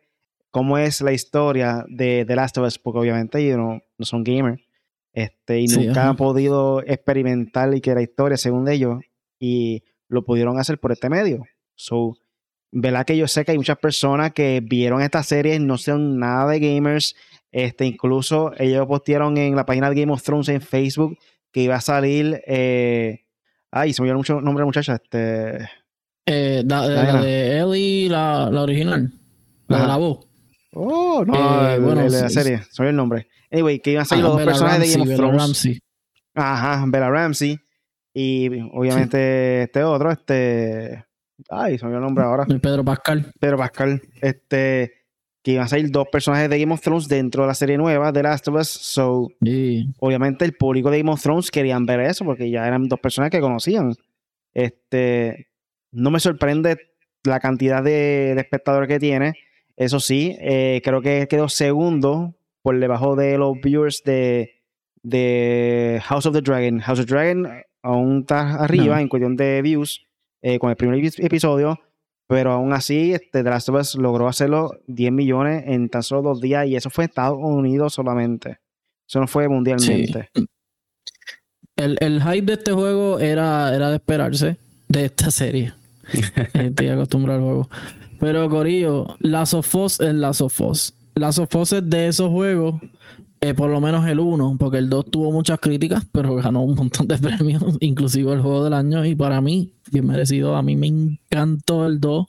[0.53, 4.61] cómo es la historia de The Last of Us, porque obviamente ellos no, son gamers,
[5.11, 8.99] este, y nunca han podido experimentar y que la historia según ellos,
[9.39, 11.43] y lo pudieron hacer por este medio.
[11.73, 12.17] So,
[12.71, 13.03] ¿verdad?
[13.03, 16.59] Que yo sé que hay muchas personas que vieron esta serie, no son nada de
[16.59, 17.15] gamers,
[17.51, 21.17] este, incluso ellos postearon en la página de Game of Thrones en Facebook
[21.51, 23.25] que iba a salir, eh,
[23.71, 25.67] ay, se me olvidó mucho nombre de muchacha, este...
[26.27, 26.87] Eh, la,
[27.23, 29.11] de Ellie, la, la original,
[29.67, 30.27] la la voz.
[30.75, 33.27] Oh, no, eh, bueno, la serie, soy el nombre.
[33.51, 35.41] Anyway, que iban a salir los dos personajes de Game of Thrones.
[35.41, 35.79] Ramsey.
[36.33, 37.59] Ajá, Bella Ramsey.
[38.13, 41.05] Y obviamente este otro, este.
[41.49, 42.45] Ay, se me el nombre ahora.
[42.45, 43.31] Pedro Pascal.
[43.39, 44.01] Pedro Pascal.
[44.21, 44.93] Este.
[45.43, 48.11] Que iban a salir dos personajes de Game of Thrones dentro de la serie nueva
[48.11, 48.69] de Last of Us.
[48.69, 49.27] So,
[49.99, 53.37] obviamente el público de Game of Thrones querían ver eso porque ya eran dos personajes
[53.37, 53.93] que conocían.
[54.53, 55.49] Este.
[55.91, 56.77] No me sorprende
[57.23, 59.35] la cantidad de, de espectadores que tiene
[59.75, 64.61] eso sí, eh, creo que quedó segundo por debajo de los viewers de,
[65.01, 66.79] de House of the Dragon.
[66.79, 67.47] House of the Dragon
[67.81, 70.07] aún está arriba en cuestión de views
[70.41, 71.79] eh, con el primer episodio,
[72.27, 76.21] pero aún así este, The Last of Us logró hacerlo 10 millones en tan solo
[76.21, 78.59] dos días y eso fue en Estados Unidos solamente.
[79.07, 80.29] Eso no fue mundialmente.
[81.75, 84.57] El, el, hype de este juego era, era de esperarse
[84.87, 85.73] de esta serie.
[86.53, 87.69] Estoy acostumbrado al juego.
[88.23, 90.93] Pero Corillo, Last of es Last of Us.
[91.15, 92.75] Last of es de esos juegos
[93.41, 96.73] Eh, por lo menos el 1, porque el 2 tuvo muchas críticas, pero ganó un
[96.75, 99.03] montón de premios, inclusive el juego del año.
[99.05, 100.55] Y para mí, bien merecido.
[100.55, 102.25] A mí me encantó el 2.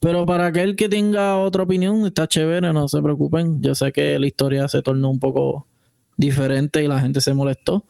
[0.00, 3.62] Pero para aquel que tenga otra opinión, está chévere, no se preocupen.
[3.62, 5.68] Yo sé que la historia se tornó un poco
[6.16, 7.84] diferente y la gente se molestó.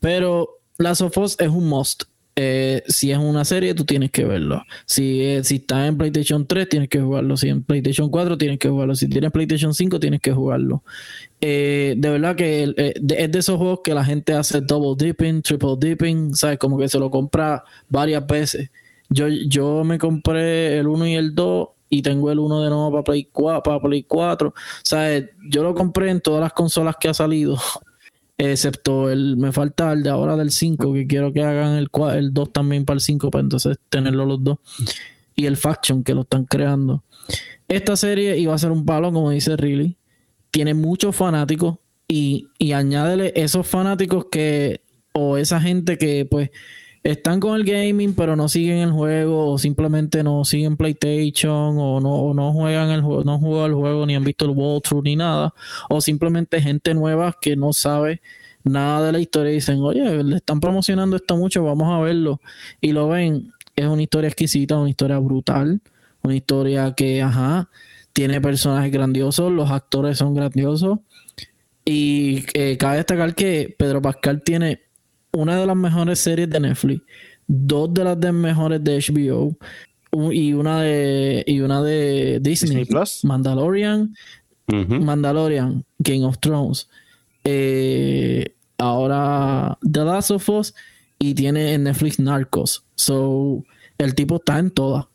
[0.00, 2.09] Pero Last of es un must.
[2.36, 4.64] Eh, si es una serie, tú tienes que verlo.
[4.86, 7.36] Si, eh, si está en PlayStation 3, tienes que jugarlo.
[7.36, 8.94] Si en PlayStation 4, tienes que jugarlo.
[8.94, 10.82] Si tienes PlayStation 5, tienes que jugarlo.
[11.40, 15.76] Eh, de verdad que es de esos juegos que la gente hace double dipping, triple
[15.78, 16.58] dipping, ¿sabes?
[16.58, 18.70] Como que se lo compra varias veces.
[19.08, 22.90] Yo, yo me compré el 1 y el 2 y tengo el 1 de nuevo
[22.92, 23.62] para Play 4.
[23.62, 24.54] Para Play 4.
[24.82, 25.30] ¿Sabes?
[25.48, 27.58] Yo lo compré en todas las consolas que ha salido
[28.40, 32.32] excepto el me falta el de ahora del 5 que quiero que hagan el, el
[32.32, 34.58] 2 también para el 5 para entonces tenerlo los dos.
[35.36, 37.04] Y el faction que lo están creando.
[37.68, 39.96] Esta serie iba a ser un palo como dice Riley
[40.50, 41.76] tiene muchos fanáticos
[42.08, 46.50] y, y añádele esos fanáticos que o esa gente que pues
[47.02, 52.00] están con el gaming pero no siguen el juego o simplemente no siguen PlayStation o
[52.00, 55.16] no, no juegan el juego, no han el juego ni han visto el walkthrough ni
[55.16, 55.54] nada.
[55.88, 58.20] O simplemente gente nueva que no sabe
[58.64, 62.42] nada de la historia y dicen oye le están promocionando esto mucho vamos a verlo
[62.78, 65.80] y lo ven es una historia exquisita una historia brutal
[66.22, 67.70] una historia que ajá
[68.12, 70.98] tiene personajes grandiosos los actores son grandiosos.
[71.84, 74.82] Y eh, cabe destacar que Pedro Pascal tiene
[75.32, 77.02] una de las mejores series de Netflix,
[77.46, 79.56] dos de las de mejores de HBO
[80.32, 84.14] y una de y una de Disney, Plus, Mandalorian,
[84.66, 86.88] Mandalorian, Game of Thrones,
[87.44, 90.74] eh, ahora The Last of Us
[91.18, 92.84] y tiene en Netflix Narcos.
[92.94, 93.62] So
[93.98, 95.06] el tipo está en todas.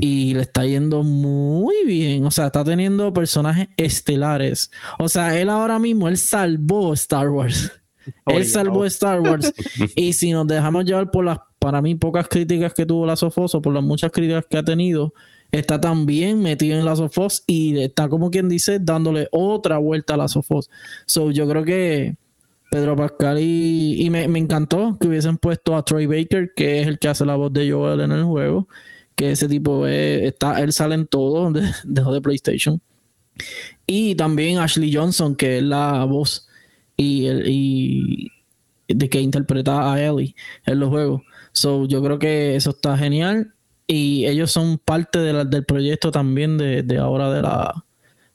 [0.00, 2.26] Y le está yendo muy bien.
[2.26, 4.70] O sea, está teniendo personajes estelares.
[4.98, 7.72] O sea, él ahora mismo, él salvó Star Wars.
[8.26, 9.52] Él salvó Star Wars.
[9.96, 13.62] y si nos dejamos llevar por las, para mí, pocas críticas que tuvo la Sofoso,
[13.62, 15.12] por las muchas críticas que ha tenido,
[15.52, 20.16] está también metido en la Sofos y está como quien dice, dándole otra vuelta a
[20.16, 20.70] la Sofos.
[21.06, 22.16] So, yo creo que
[22.70, 27.08] Pedro Pascal y, me, encantó que hubiesen puesto a Troy Baker, que es el que
[27.08, 28.68] hace la voz de Joel en el juego,
[29.14, 32.80] que ese tipo está, él sale en todo de, de PlayStation.
[33.86, 36.47] Y también Ashley Johnson, que es la voz
[36.98, 38.30] y,
[38.88, 40.34] y de que interpreta a Ellie
[40.66, 41.22] en los juegos.
[41.52, 43.54] So, yo creo que eso está genial.
[43.86, 47.86] Y ellos son parte de del proyecto también de, de, ahora de la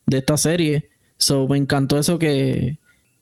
[0.08, 0.90] de esta serie.
[1.18, 2.80] So, me encantó eso que,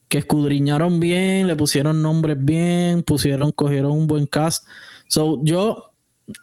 [0.08, 4.66] que escudriñaron bien, le pusieron nombres bien, pusieron, cogieron un buen cast.
[5.08, 5.92] So, yo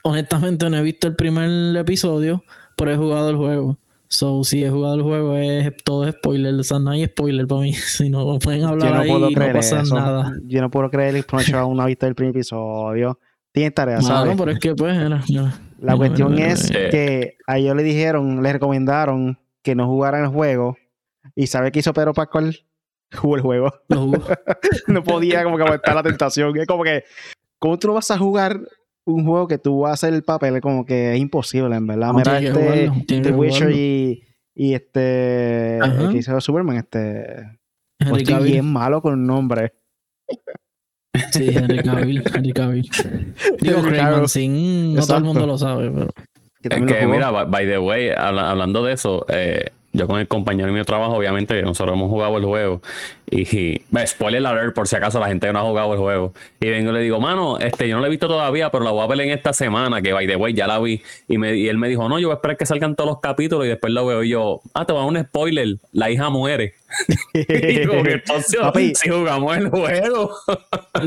[0.02, 2.44] honestamente no he visto el primer episodio,
[2.76, 3.78] pero he jugado el juego.
[4.09, 6.55] So, si he jugado el juego, es todo spoiler.
[6.55, 7.73] O sea, no hay spoiler para mí.
[7.75, 10.33] Si no pueden hablar no ahí, puedo no pasa nada.
[10.44, 13.18] Yo no puedo creer que no he una vista del primer episodio.
[13.53, 14.33] Tiene tarea, ¿sabes?
[14.33, 14.97] No, pero es que pues...
[15.79, 20.77] la cuestión es que a ellos le dijeron, le recomendaron que no jugaran el juego.
[21.35, 22.57] ¿Y sabe qué hizo Pedro Pascual?
[23.14, 23.73] Jugó el juego.
[24.87, 26.57] no podía como que aguantar la tentación.
[26.57, 27.05] Es como que,
[27.59, 28.61] ¿cómo tú no vas a jugar
[29.09, 32.12] un juego que tú vas a hacer el papel como que es imposible, en verdad.
[32.12, 34.23] Mira, este The Witcher y,
[34.55, 37.59] y, este el que hizo Superman, este
[37.99, 39.73] Henry bien malo con nombre.
[41.33, 42.90] Sí, Henry Cavill, Henry Cavill.
[43.61, 46.11] Digo, Craig sin no todo el mundo lo sabe, pero...
[46.61, 50.78] Es que, mira, by the way, hablando de eso, eh, yo con el compañero mío
[50.78, 52.80] de trabajo, obviamente, nosotros hemos jugado el juego.
[53.30, 56.32] Y, me spoiler alert por si acaso la gente que no ha jugado el juego.
[56.61, 58.92] Y vengo y le digo, mano, este, yo no lo he visto todavía, pero la
[58.92, 61.02] voy a ver en esta semana, que by the way, ya la vi.
[61.26, 63.20] Y, me, y él me dijo, no, yo voy a esperar que salgan todos los
[63.20, 64.22] capítulos y después lo veo.
[64.22, 66.74] Y yo, ah, te voy a dar un spoiler, la hija muere.
[67.34, 68.22] y digo, ¿qué
[68.94, 70.30] si jugamos el juego.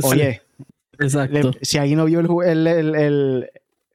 [0.04, 0.42] Oye,
[1.00, 1.52] Exacto.
[1.62, 3.50] si alguien no vio el, el,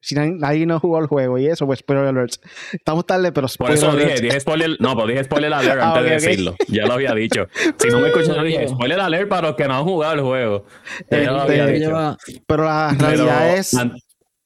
[0.06, 2.40] si nadie no jugó el juego y eso, pues spoiler alerts.
[2.72, 6.10] Estamos tarde, pero Por eso dije, dije spoiler, no, dije spoiler alert ah, antes de
[6.10, 6.56] decirlo.
[6.68, 7.48] Ya lo había dicho.
[7.78, 10.64] Si no me escuchas, dije spoiler alert para los que no han jugado el juego.
[11.10, 12.16] Ya lo había este, dicho.
[12.46, 13.76] Pero la realidad es,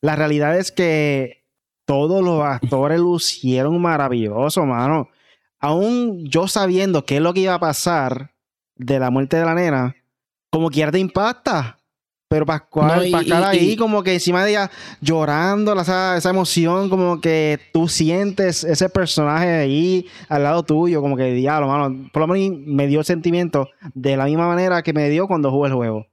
[0.01, 1.45] la realidad es que
[1.85, 5.11] todos los actores lucieron maravilloso, mano.
[5.59, 8.33] Aún yo sabiendo qué es lo que iba a pasar
[8.77, 9.95] de la muerte de la nena,
[10.51, 11.80] como quiera te impacta.
[12.31, 17.59] Pero Pascual, Pascual ahí como que encima de ella llorando, esa, esa, emoción, como que
[17.73, 22.09] tú sientes ese personaje ahí al lado tuyo, como que diablo, mano.
[22.13, 25.51] Por lo menos me dio el sentimiento de la misma manera que me dio cuando
[25.51, 26.07] jugué el juego.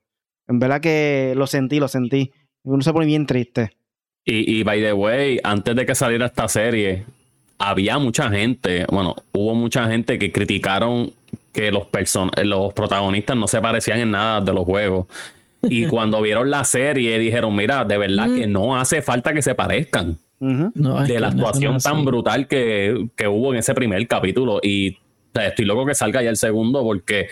[0.47, 2.31] En verdad que lo sentí, lo sentí.
[2.63, 3.77] Uno se pone bien triste.
[4.25, 7.05] Y, y by the way, antes de que saliera esta serie,
[7.59, 11.11] había mucha gente, bueno, hubo mucha gente que criticaron
[11.53, 11.87] que los,
[12.43, 15.05] los protagonistas no se parecían en nada de los juegos.
[15.63, 19.55] Y cuando vieron la serie dijeron, mira, de verdad que no hace falta que se
[19.55, 20.17] parezcan.
[20.39, 24.59] de la actuación tan brutal que, que, hubo en ese primer capítulo.
[24.61, 24.97] Y
[25.45, 27.27] estoy loco que salga ya el segundo porque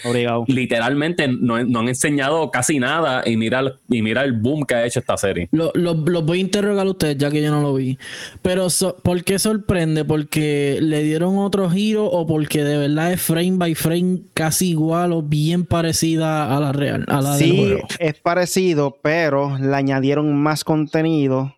[0.47, 4.99] literalmente no, han enseñado casi nada y mira, y mira el boom que ha hecho
[4.99, 5.49] esta serie.
[5.51, 7.97] Lo, voy a interrogar a ustedes ya que yo no lo vi.
[8.41, 8.67] Pero
[9.03, 10.05] ¿por qué sorprende?
[10.05, 15.13] ¿Porque le dieron otro giro o porque de verdad es frame by frame casi igual
[15.13, 17.05] o bien parecida a la real?
[17.07, 21.55] A la sí, es parecido, pero le añadieron más contenido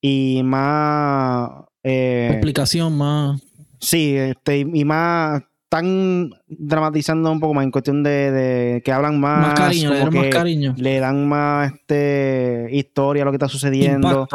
[0.00, 1.50] y más...
[1.82, 3.40] Eh, Explicación más...
[3.80, 9.48] Sí, este, y más están dramatizando un poco más en cuestión de, que hablan más.
[9.48, 10.74] Más cariño, le dan más cariño.
[10.78, 14.26] Le dan más este, historia a lo que está sucediendo.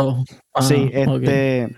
[0.61, 1.75] sí, este.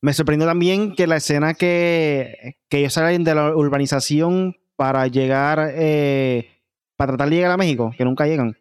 [0.00, 5.72] Me sorprendió también que la escena que, que ellos salen de la urbanización para llegar,
[5.74, 6.50] eh,
[6.96, 8.56] para tratar de llegar a México, que nunca llegan.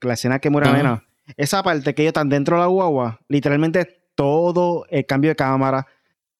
[0.00, 1.04] La escena que muere la
[1.36, 5.86] Esa parte que ellos están dentro de la guagua, literalmente todo el cambio de cámara,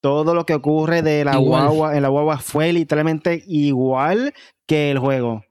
[0.02, 4.34] todo lo que ocurre de la guagua en la guagua fue literalmente igual
[4.66, 5.34] que el juego.
[5.34, 5.44] O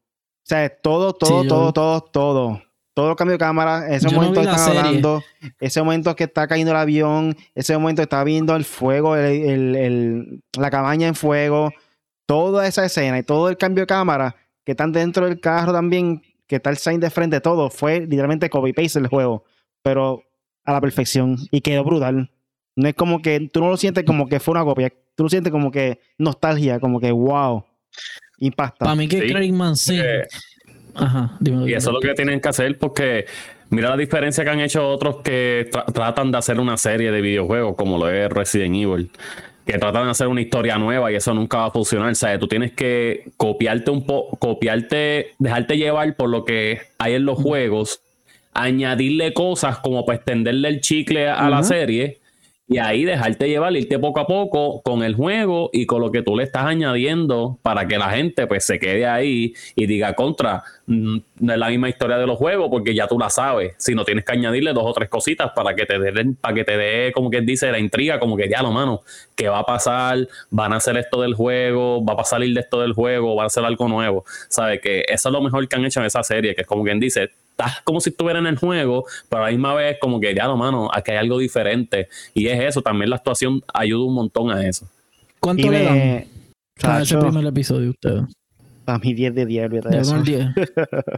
[0.44, 2.62] sea, todo, todo, todo, todo, todo.
[2.94, 5.24] Todo el cambio de cámara, ese momento que están hablando,
[5.62, 10.70] ese momento que está cayendo el avión, ese momento que está viendo el fuego, la
[10.70, 11.72] cabaña en fuego,
[12.26, 14.36] toda esa escena y todo el cambio de cámara
[14.66, 18.50] que están dentro del carro también, que está el sign de frente, todo fue literalmente
[18.50, 19.46] copy-paste el juego,
[19.82, 20.24] pero
[20.66, 22.30] a la perfección y quedó brutal.
[22.76, 25.30] No es como que tú no lo sientes como que fue una copia, tú lo
[25.30, 27.66] sientes como que nostalgia, como que wow,
[28.40, 28.86] impacta.
[28.86, 30.00] Para mí que Craig sí.
[30.94, 33.26] Ajá, y eso es lo que tienen que hacer porque
[33.70, 37.76] mira la diferencia que han hecho otros que tratan de hacer una serie de videojuegos
[37.78, 39.10] como lo es Resident Evil
[39.66, 42.12] que tratan de hacer una historia nueva y eso nunca va a funcionar.
[42.12, 47.14] O sea, tú tienes que copiarte un poco, copiarte, dejarte llevar por lo que hay
[47.14, 48.02] en los juegos,
[48.54, 52.21] añadirle cosas como para extenderle el chicle a la serie
[52.72, 56.22] y ahí dejarte llevar, irte poco a poco con el juego y con lo que
[56.22, 60.64] tú le estás añadiendo para que la gente pues se quede ahí y diga contra,
[60.86, 63.94] mm, no es la misma historia de los juegos porque ya tú la sabes, Si
[63.94, 66.78] no tienes que añadirle dos o tres cositas para que te dé, para que te
[66.78, 69.02] dé, como que dice, la intriga, como que ya lo mano,
[69.36, 70.30] ¿qué va a pasar?
[70.50, 72.02] ¿Van a hacer esto del juego?
[72.06, 73.36] ¿Va a salir de esto del juego?
[73.36, 74.24] ¿Va a hacer algo nuevo?
[74.48, 74.80] ¿Sabes?
[74.80, 77.02] Que eso es lo mejor que han hecho en esa serie, que es como quien
[77.02, 77.32] dice,
[77.62, 80.46] estás como si estuviera en el juego, pero a la misma vez como que ya
[80.46, 82.08] no, mano, aquí hay algo diferente.
[82.34, 84.88] Y es eso, también la actuación ayuda un montón a eso.
[85.40, 86.26] ¿Cuánto le dan
[86.84, 88.24] a ese primer episodio de ustedes?
[88.86, 90.04] A mi 10 de 10, ¿verdad?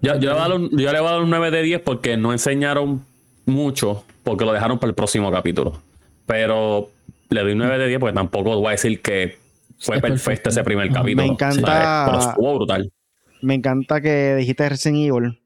[0.01, 1.63] yo, yo, le voy a dar un, yo le voy a dar un 9 de
[1.63, 3.05] 10 porque no enseñaron
[3.45, 5.81] mucho, porque lo dejaron para el próximo capítulo.
[6.25, 6.89] Pero
[7.29, 9.37] le doy un 9 de 10 porque tampoco voy a decir que
[9.79, 11.25] fue perfecto, ese primer capítulo.
[11.25, 12.05] Me encanta.
[12.05, 12.91] Pero estuvo brutal.
[13.41, 15.42] Me encanta que dijiste Resident Evil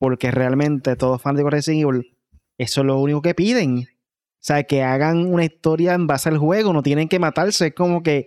[0.00, 2.16] porque realmente todos fanáticos de Resident Evil,
[2.56, 3.80] eso es lo único que piden.
[3.80, 7.66] O sea, que hagan una historia en base al juego, no tienen que matarse.
[7.66, 8.26] Es como que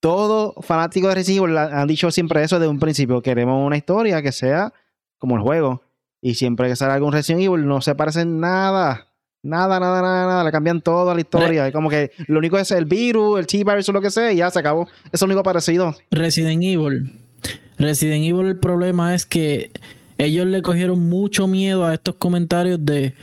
[0.00, 3.22] todo fanático de Resident Evil han dicho siempre eso desde un principio.
[3.22, 4.72] Queremos una historia que sea
[5.16, 5.82] como el juego.
[6.20, 9.06] Y siempre que sale algún Resident Evil no se parecen nada.
[9.44, 10.44] Nada, nada, nada, nada.
[10.44, 11.68] Le cambian toda la historia.
[11.68, 14.38] Es como que lo único es el virus, el T-Virus o lo que sea y
[14.38, 14.88] ya se acabó.
[15.12, 15.94] Es lo único parecido.
[16.10, 17.20] Resident Evil.
[17.78, 19.70] Resident Evil el problema es que
[20.24, 23.14] ellos le cogieron mucho miedo a estos comentarios de,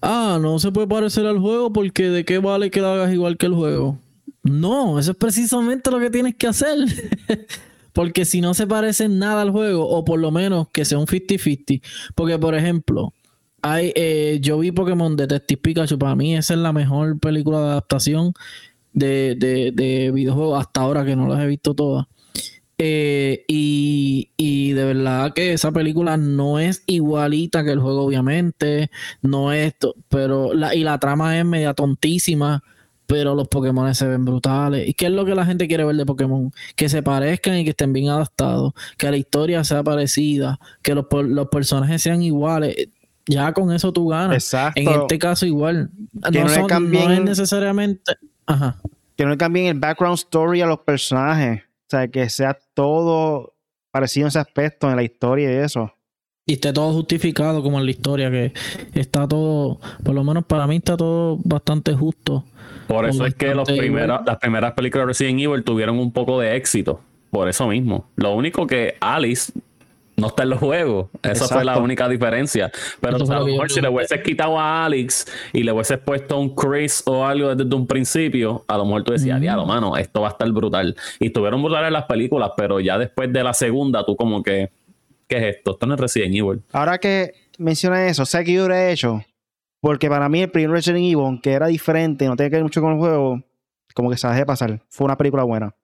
[0.00, 3.36] ah, no se puede parecer al juego porque de qué vale que lo hagas igual
[3.36, 3.98] que el juego.
[4.42, 6.78] No, eso es precisamente lo que tienes que hacer.
[7.92, 11.06] porque si no se parece nada al juego, o por lo menos que sea un
[11.06, 11.82] 50-50.
[12.14, 13.12] Porque, por ejemplo,
[13.62, 15.98] hay, eh, yo vi Pokémon Detective Pikachu.
[15.98, 18.32] Para mí, esa es la mejor película de adaptación
[18.92, 22.06] de, de, de videojuegos hasta ahora que no las he visto todas.
[22.80, 28.90] Eh, y, de verdad que esa película no es igualita que el juego, obviamente.
[29.20, 29.74] No es,
[30.08, 32.62] pero la, y la trama es media tontísima,
[33.06, 34.88] pero los Pokémon se ven brutales.
[34.88, 36.52] ¿Y qué es lo que la gente quiere ver de Pokémon?
[36.76, 41.06] Que se parezcan y que estén bien adaptados, que la historia sea parecida, que los,
[41.10, 42.76] los personajes sean iguales.
[43.26, 44.36] Ya con eso tú ganas.
[44.36, 44.80] Exacto.
[44.80, 45.90] En este caso, igual.
[46.32, 48.12] Que no, no es necesariamente.
[48.46, 48.76] Ajá.
[49.16, 51.67] Que no le cambien el background story a los personajes.
[51.88, 53.54] O sea, que sea todo
[53.90, 55.90] parecido en ese aspecto, en la historia y eso.
[56.44, 58.52] Y esté todo justificado como en la historia, que
[58.92, 62.44] está todo, por lo menos para mí está todo bastante justo.
[62.88, 66.38] Por eso es que los primeras, las primeras películas de Resident Evil tuvieron un poco
[66.38, 67.00] de éxito.
[67.30, 68.06] Por eso mismo.
[68.16, 69.50] Lo único que Alice
[70.18, 71.08] no está en los juegos.
[71.22, 72.70] Esa fue la única diferencia.
[73.00, 76.54] Pero a lo mejor si le hubieses quitado a Alex y le hubieses puesto un
[76.54, 80.28] Chris o algo desde un principio, a lo mejor tú decías, diablo, mano, esto va
[80.28, 80.96] a estar brutal.
[81.18, 84.70] Y estuvieron brutales las películas, pero ya después de la segunda, tú como que
[85.28, 85.72] ¿qué es esto?
[85.72, 86.62] Esto no es Resident Evil.
[86.72, 89.22] Ahora que menciona eso, sé que yo hubiera hecho.
[89.80, 92.80] Porque para mí el primer Resident Evil, que era diferente, no tenía que ver mucho
[92.80, 93.42] con el juego,
[93.94, 94.80] como que se dejé pasar.
[94.88, 95.74] Fue una película buena.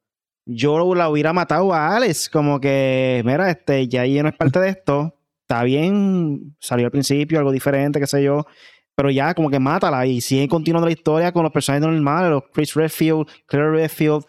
[0.47, 4.61] Yo la hubiera matado a Alex, como que, mira, este, ya ella no es parte
[4.61, 5.15] de esto.
[5.43, 8.45] Está bien, salió al principio, algo diferente, qué sé yo.
[8.97, 12.43] Pero ya, como que mátala y sigue continuando la historia con los personajes normales, los
[12.53, 14.25] Chris Redfield, Claire Redfield,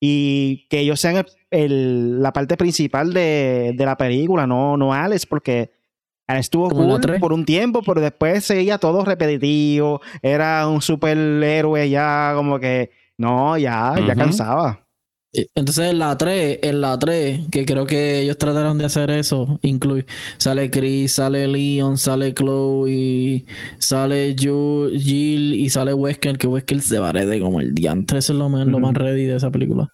[0.00, 4.92] y que ellos sean el- el- la parte principal de, de la película, no, no
[4.92, 5.70] Alex, porque
[6.26, 12.32] Alex estuvo cool por un tiempo, pero después seguía todo repetitivo, era un superhéroe ya,
[12.36, 14.83] como que, no, ya, ya cansaba.
[15.34, 19.10] Eh, Entonces en la 3, en la 3, que creo que ellos trataron de hacer
[19.10, 20.06] eso, incluye,
[20.38, 23.44] sale Chris, sale Leon, sale Chloe,
[23.78, 28.48] sale Jill y sale Wesker, que Wesker se parece como el diantre, eso es lo
[28.48, 29.88] más, lo más ready de esa película.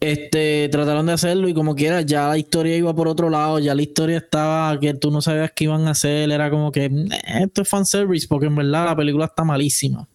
[0.00, 3.74] Este, trataron de hacerlo y como quiera, ya la historia iba por otro lado, ya
[3.74, 7.08] la historia estaba que tú no sabías qué iban a hacer, era como que "Eh,
[7.42, 10.08] esto es fanservice, porque en verdad la película está malísima.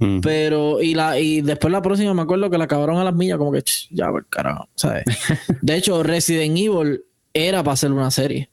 [0.00, 0.20] Mm.
[0.20, 3.38] Pero, y la, y después la próxima me acuerdo que la acabaron a las millas,
[3.38, 5.04] como que "Ch, ya por carajo, ¿sabes?
[5.60, 7.02] De hecho, Resident Evil
[7.34, 8.48] era para hacer una serie.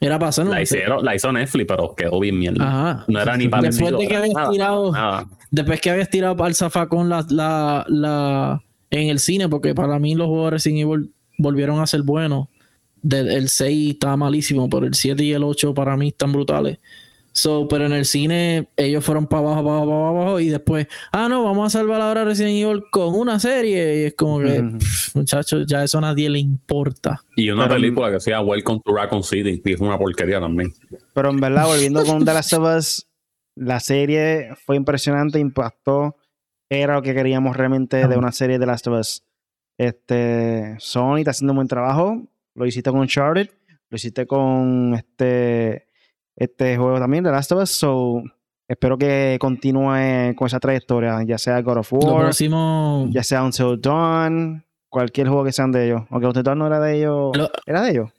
[0.00, 0.84] Era para hacer una La serie.
[0.84, 2.66] hicieron, la hizo Netflix, pero quedó bien mierda.
[2.68, 3.04] Ajá.
[3.08, 5.26] No era ni para Después de que habías nada, tirado, nada.
[5.50, 9.98] después que habías tirado para el zafacón la, la, la, en el cine, porque para
[9.98, 12.48] mí los juegos de Resident Evil volvieron a ser buenos.
[13.02, 16.78] Del, el 6 estaba malísimo, pero el 7 y el 8 para mí están brutales.
[17.40, 20.88] So, pero en el cine ellos fueron para abajo, para abajo, para abajo y después,
[21.12, 24.00] ah, no, vamos a salvar ahora Resident Evil con una serie.
[24.00, 27.22] Y es como que, pff, muchachos, ya eso a nadie le importa.
[27.36, 30.40] Y una Pero- película que se llama Welcome to Raccoon City, y es una porquería
[30.40, 30.72] también.
[31.14, 33.06] Pero en verdad, volviendo con The Last of Us,
[33.54, 36.16] la serie fue impresionante, impactó.
[36.68, 39.22] Era lo que queríamos realmente de una serie de The Last of Us.
[39.78, 42.20] Este, Sony está haciendo un buen trabajo.
[42.56, 43.48] Lo hiciste con Uncharted,
[43.90, 45.87] lo hiciste con este,
[46.38, 47.70] este juego también, The Last of Us.
[47.70, 48.22] So,
[48.68, 53.80] espero que continúe con esa trayectoria, ya sea God of War, próximo, ya sea Until
[53.80, 56.02] Dawn, cualquier juego que sean de ellos.
[56.10, 57.36] Aunque Until Dawn no era de ellos.
[57.36, 58.10] Lo- ¿Era de ellos?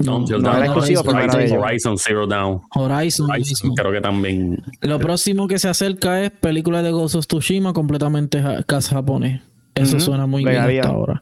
[0.00, 1.64] no, Until no, Dawn, era exclusivo, pero no era de Horizon, ellos.
[1.66, 2.60] Horizon Zero Down.
[2.74, 4.62] Horizon, Horizon, creo que también.
[4.80, 9.42] Lo próximo que se acerca es película de Ghost of Tsushima completamente ja- casa japonés.
[9.74, 10.80] Eso suena muy bien pegaría.
[10.80, 11.20] hasta ahora.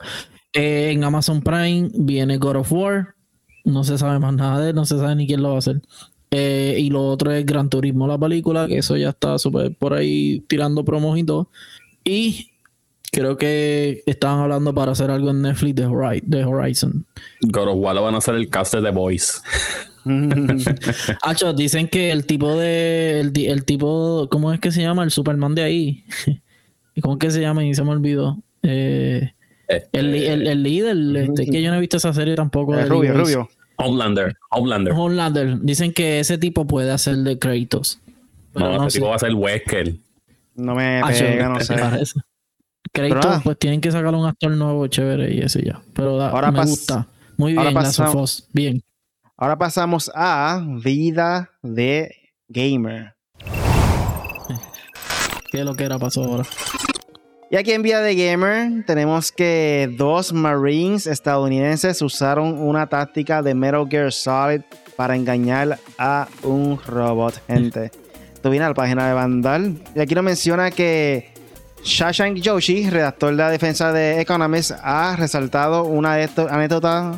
[0.54, 3.14] Eh, en Amazon Prime viene God of War.
[3.64, 5.58] No se sabe más nada de él, no se sabe ni quién lo va a
[5.58, 5.82] hacer.
[6.30, 9.94] Eh, y lo otro es Gran Turismo, la película, que eso ya está súper por
[9.94, 11.48] ahí tirando promos y todo.
[12.04, 12.50] Y
[13.12, 17.06] creo que estaban hablando para hacer algo en Netflix de, Hori- de Horizon.
[17.42, 19.38] God of War van a hacer el cast de The Voice.
[21.22, 23.20] Hacho, dicen que el tipo de.
[23.20, 24.28] El, el tipo.
[24.30, 25.04] ¿Cómo es que se llama?
[25.04, 26.04] El Superman de ahí.
[26.94, 27.64] ¿Y ¿Cómo es que se llama?
[27.64, 28.38] Y se me olvidó.
[28.62, 29.32] Eh,
[29.68, 30.96] Este, el, el- el líder.
[31.16, 32.74] Este, que yo no he visto esa serie tampoco.
[32.74, 33.48] Eh, de rubio, rubio.
[33.78, 34.36] Homelander.
[34.50, 34.92] Homelander.
[34.94, 35.60] Homelander.
[35.60, 38.00] Dicen que ese tipo puede hacer de Kratos.
[38.52, 39.94] Pero no, no, ese tipo va a ser Wesker.
[40.54, 41.74] No me Hacho, pega, no ¿te sé.
[41.76, 42.20] parece?
[42.92, 45.82] Kratos, pues tienen que sacar un actor nuevo chévere y ese ya.
[45.92, 47.06] Pero da- Ahora me gusta.
[47.36, 48.48] Muy ahora bien, Last of pasamos- Us.
[48.52, 48.82] Bien.
[49.36, 52.10] Ahora pasamos a vida de
[52.48, 53.14] gamer.
[55.50, 56.44] ¿Qué es lo que era pasó ahora?
[57.48, 63.54] Y aquí en Vida de Gamer tenemos que dos Marines estadounidenses usaron una táctica de
[63.54, 64.62] Metal Gear Solid
[64.96, 67.92] para engañar a un robot, gente.
[68.42, 71.32] Tú vienes a la página de Vandal y aquí nos menciona que
[71.84, 77.14] Shashank Joshi, redactor de la defensa de Economist, ha resaltado una anécdota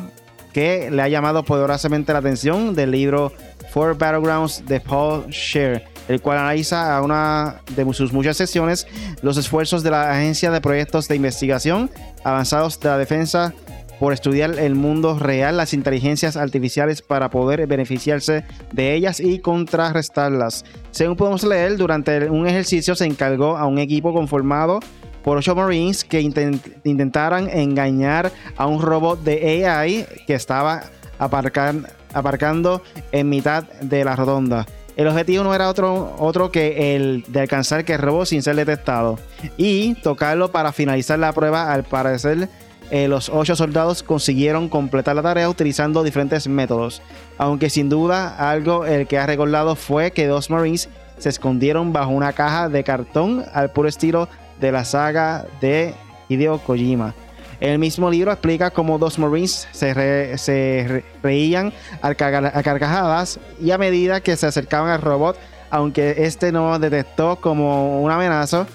[0.53, 3.31] que le ha llamado poderosamente la atención del libro
[3.71, 8.85] Four Battlegrounds de Paul Scheer, el cual analiza a una de sus muchas secciones
[9.21, 11.89] los esfuerzos de la Agencia de Proyectos de Investigación
[12.25, 13.53] Avanzados de la Defensa
[13.99, 20.63] por estudiar el mundo real, las inteligencias artificiales para poder beneficiarse de ellas y contrarrestarlas.
[20.91, 24.79] Según podemos leer, durante un ejercicio se encargó a un equipo conformado
[25.23, 30.83] por ocho Marines que intent- intentaran engañar a un robot de AI que estaba
[31.19, 32.81] aparcan- aparcando
[33.11, 34.65] en mitad de la rotonda.
[34.99, 38.57] El objetivo no era otro, otro que el de alcanzar que el robot sin ser
[38.57, 39.17] detectado
[39.55, 41.71] y tocarlo para finalizar la prueba.
[41.71, 42.49] Al parecer,
[42.91, 47.01] eh, los ocho soldados consiguieron completar la tarea utilizando diferentes métodos.
[47.37, 52.11] Aunque sin duda algo el que ha recordado fue que dos Marines se escondieron bajo
[52.11, 54.27] una caja de cartón al puro estilo
[54.59, 55.93] de la saga de
[56.27, 57.15] Hideo Kojima.
[57.59, 63.71] El mismo libro explica cómo dos Marines se, re- se re- reían a carcajadas y
[63.71, 65.37] a medida que se acercaban al robot,
[65.69, 68.65] aunque este no detectó como una amenaza,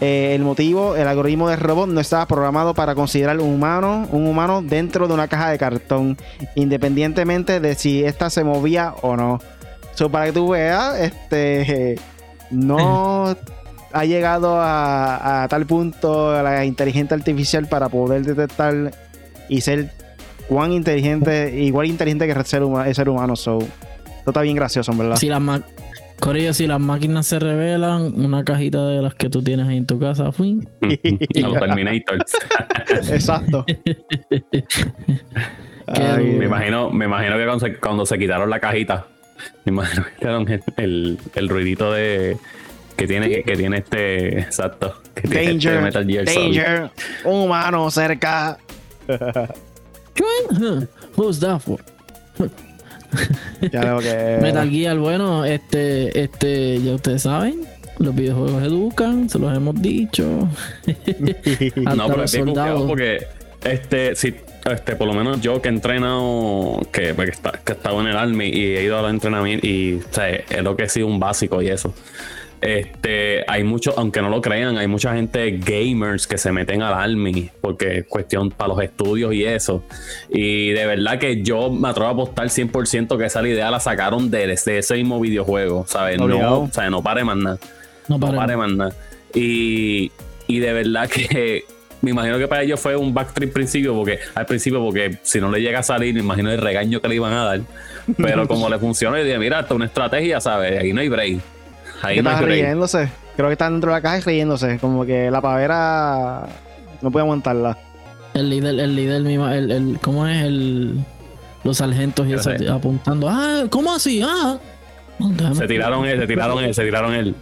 [0.00, 4.26] Eh, el motivo, el algoritmo del robot no estaba programado para considerar un humano, un
[4.26, 6.16] humano dentro de una caja de cartón,
[6.56, 9.38] independientemente de si ésta se movía o no.
[9.94, 11.94] So, para que tú veas, este
[12.50, 13.36] no
[13.94, 18.90] ha llegado a, tal punto la inteligencia artificial para poder detectar
[19.48, 19.90] y ser
[20.48, 23.36] cuán inteligente, igual inteligente que el ser, humano, el ser humano.
[23.36, 25.16] So, esto está bien gracioso, en verdad.
[25.16, 25.40] Si las,
[26.56, 29.98] si las máquinas se revelan, una cajita de las que tú tienes ahí en tu
[29.98, 30.66] casa, fui.
[30.80, 30.98] los
[31.60, 32.32] Terminators.
[33.12, 33.64] Exacto.
[35.86, 39.06] me imagino, me imagino que cuando se, quitaron la cajita,
[39.64, 42.36] me imagino que quitaron el, el, ruidito de
[42.96, 46.90] que tiene que, tiene este exacto que danger, Metal Gear danger
[47.24, 48.58] un humano cerca.
[51.16, 51.80] Who's that for
[53.72, 54.38] ya que...
[54.42, 57.66] Metal Gear, bueno, este, este, ya ustedes saben,
[57.98, 60.48] los videojuegos educan, se los hemos dicho.
[61.76, 62.36] no, pero es
[62.86, 63.26] porque
[63.64, 64.34] este, si,
[64.64, 68.16] este, por lo menos yo que he entrenado, que, pues, que, he estado en el
[68.16, 71.06] Army y he ido a los entrenamientos y o sea, es lo que he sido
[71.06, 71.94] un básico y eso.
[72.64, 76.94] Este, hay mucho, aunque no lo crean, hay mucha gente gamers que se meten al
[76.94, 79.84] Army porque es cuestión para los estudios y eso.
[80.30, 84.30] Y de verdad que yo me atrevo a apostar 100% que esa idea la sacaron
[84.30, 86.18] de, ese mismo videojuego, ¿sabes?
[86.18, 87.58] No, o sea, no pare más nada.
[88.08, 88.94] No pare, más nada.
[89.34, 90.10] Y,
[90.46, 91.64] y de verdad que
[92.00, 95.50] me imagino que para ellos fue un backtrip principio, porque al principio, porque si no
[95.50, 97.60] le llega a salir, me imagino el regaño que le iban a dar.
[98.16, 100.80] Pero como le funciona, y dije, mira, esto es una estrategia, ¿sabes?
[100.80, 101.53] Ahí no hay break.
[102.02, 103.08] Ahí no riéndose.
[103.36, 104.78] Creo que está dentro de la caja riéndose.
[104.78, 106.46] Como que la pavera
[107.00, 107.78] no puede aguantarla.
[108.34, 111.04] El líder, el líder mismo, el, el, ¿cómo es el
[111.64, 113.28] los sargentos y eso apuntando?
[113.28, 114.22] Ah, ¿cómo así?
[114.22, 114.58] Ah.
[115.54, 117.34] Se tiraron él, se tiraron él, se tiraron él.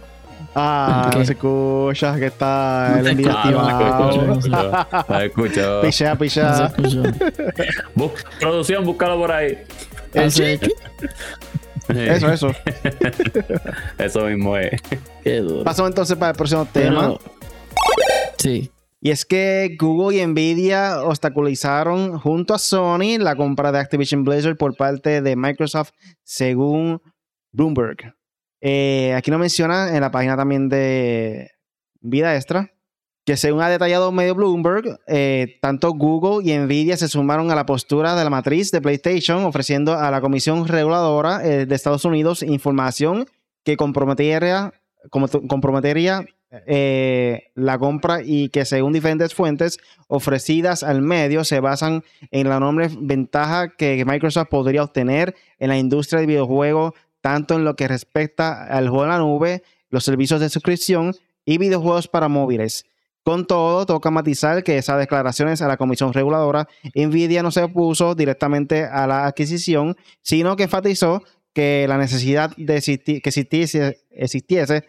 [0.55, 3.31] Ah, no se escucha que está el envío.
[3.31, 5.81] No escucho.
[5.81, 6.71] Pichea, pichea.
[8.39, 9.57] producción, búscalo por ahí.
[10.15, 10.29] ¿Ah,
[11.89, 12.51] eso, eso.
[13.97, 14.81] eso mismo es.
[15.63, 17.15] Pasamos entonces para el próximo tema.
[18.37, 18.71] Sí.
[19.01, 24.55] Y es que Google y Nvidia obstaculizaron junto a Sony la compra de Activision Blizzard
[24.55, 25.91] por parte de Microsoft,
[26.23, 27.01] según
[27.51, 28.15] Bloomberg.
[28.61, 31.51] Eh, aquí lo menciona en la página también de
[31.99, 32.72] Vida Extra
[33.25, 37.65] que según ha detallado medio Bloomberg, eh, tanto Google y Nvidia se sumaron a la
[37.65, 42.43] postura de la matriz de PlayStation, ofreciendo a la Comisión Reguladora eh, de Estados Unidos
[42.43, 43.25] información
[43.63, 44.73] que comprometería,
[46.67, 52.57] eh, la compra y que según diferentes fuentes ofrecidas al medio se basan en la
[52.57, 57.87] enorme ventaja que Microsoft podría obtener en la industria de videojuegos, tanto en lo que
[57.87, 61.15] respecta al juego en la nube, los servicios de suscripción
[61.45, 62.85] y videojuegos para móviles.
[63.23, 68.15] Con todo, toca matizar que esas declaraciones a la Comisión Reguladora, Nvidia no se opuso
[68.15, 72.81] directamente a la adquisición, sino que enfatizó que la necesidad de
[73.21, 73.29] que
[74.11, 74.85] existiese,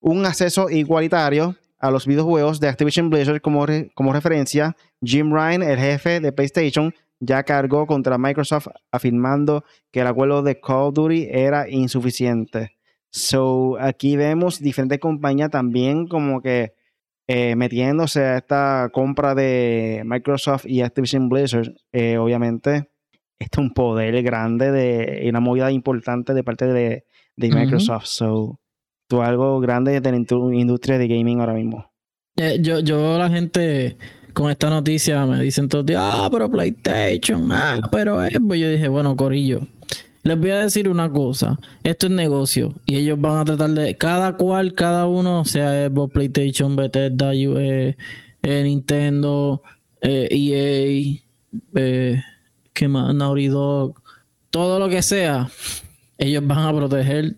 [0.00, 3.64] un acceso igualitario a los videojuegos de Activision Blizzard como,
[3.94, 4.76] como referencia.
[5.02, 10.60] Jim Ryan, el jefe de PlayStation, ya cargó contra Microsoft afirmando que el acuerdo de
[10.60, 12.76] Call of Duty era insuficiente.
[13.10, 16.74] So, aquí vemos diferentes compañías también como que
[17.30, 22.88] eh, metiéndose a esta compra de Microsoft y Activision Blizzard, eh, obviamente,
[23.38, 27.04] este es un poder grande de, y una movida importante de parte de,
[27.36, 28.06] Microsoft.
[28.06, 28.58] So,
[29.08, 31.92] tú algo grande de la industria de gaming ahora mismo.
[32.36, 33.98] Eh, yo, yo, la gente
[34.32, 39.16] con esta noticia me dicen todos ah, pero PlayStation, ah, pero pues yo dije, bueno,
[39.16, 39.66] Corillo,
[40.28, 43.96] les voy a decir una cosa, esto es negocio y ellos van a tratar de,
[43.96, 47.96] cada cual, cada uno, sea PlayStation, Bethesda, eh,
[48.42, 49.62] eh, Nintendo,
[50.02, 51.20] eh, EA,
[51.74, 52.22] eh,
[52.74, 53.14] ¿qué más?
[53.14, 54.00] Naughty Dog,
[54.50, 55.48] todo lo que sea,
[56.18, 57.36] ellos van a proteger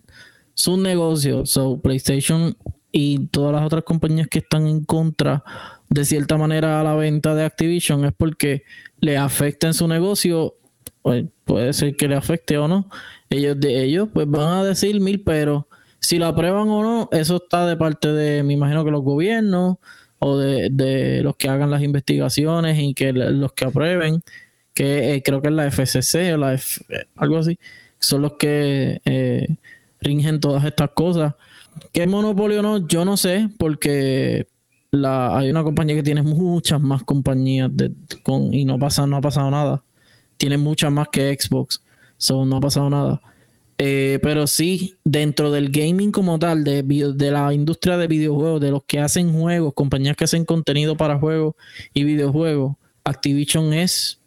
[0.53, 1.45] su negocio.
[1.45, 2.55] So, PlayStation
[2.91, 5.43] y todas las otras compañías que están en contra
[5.89, 8.63] de cierta manera a la venta de Activision es porque
[8.99, 10.55] le afecta en su negocio
[11.01, 12.89] pues, puede ser que le afecte o no.
[13.29, 15.67] Ellos de ellos pues van a decir mil pero
[15.99, 19.75] si lo aprueban o no, eso está de parte de, me imagino que los gobiernos
[20.19, 24.23] o de, los que hagan las investigaciones y que los que aprueben,
[24.73, 26.57] que eh, creo que es la FCC o la
[27.17, 27.59] algo así,
[27.99, 29.47] son los que eh,
[29.99, 31.35] ringen todas estas cosas.
[31.91, 32.87] ¿Qué monopolio no?
[32.87, 34.47] Yo no sé, porque
[34.93, 37.91] hay una compañía que tiene muchas más compañías de,
[38.23, 39.83] con, y no, pasa, no ha pasado nada
[40.41, 41.83] tiene muchas más que Xbox.
[42.17, 43.21] So no ha pasado nada.
[43.77, 48.71] Eh, pero sí, dentro del gaming como tal, de, de, la industria de videojuegos, de
[48.71, 51.53] los que hacen juegos, compañías que hacen contenido para juegos
[51.93, 54.19] y videojuegos, Activision es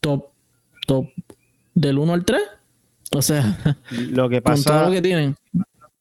[0.00, 0.28] top,
[0.86, 1.06] top
[1.74, 2.40] del 1 al 3.
[3.14, 3.58] O sea,
[3.90, 5.36] lo que pasa, lo que tienen.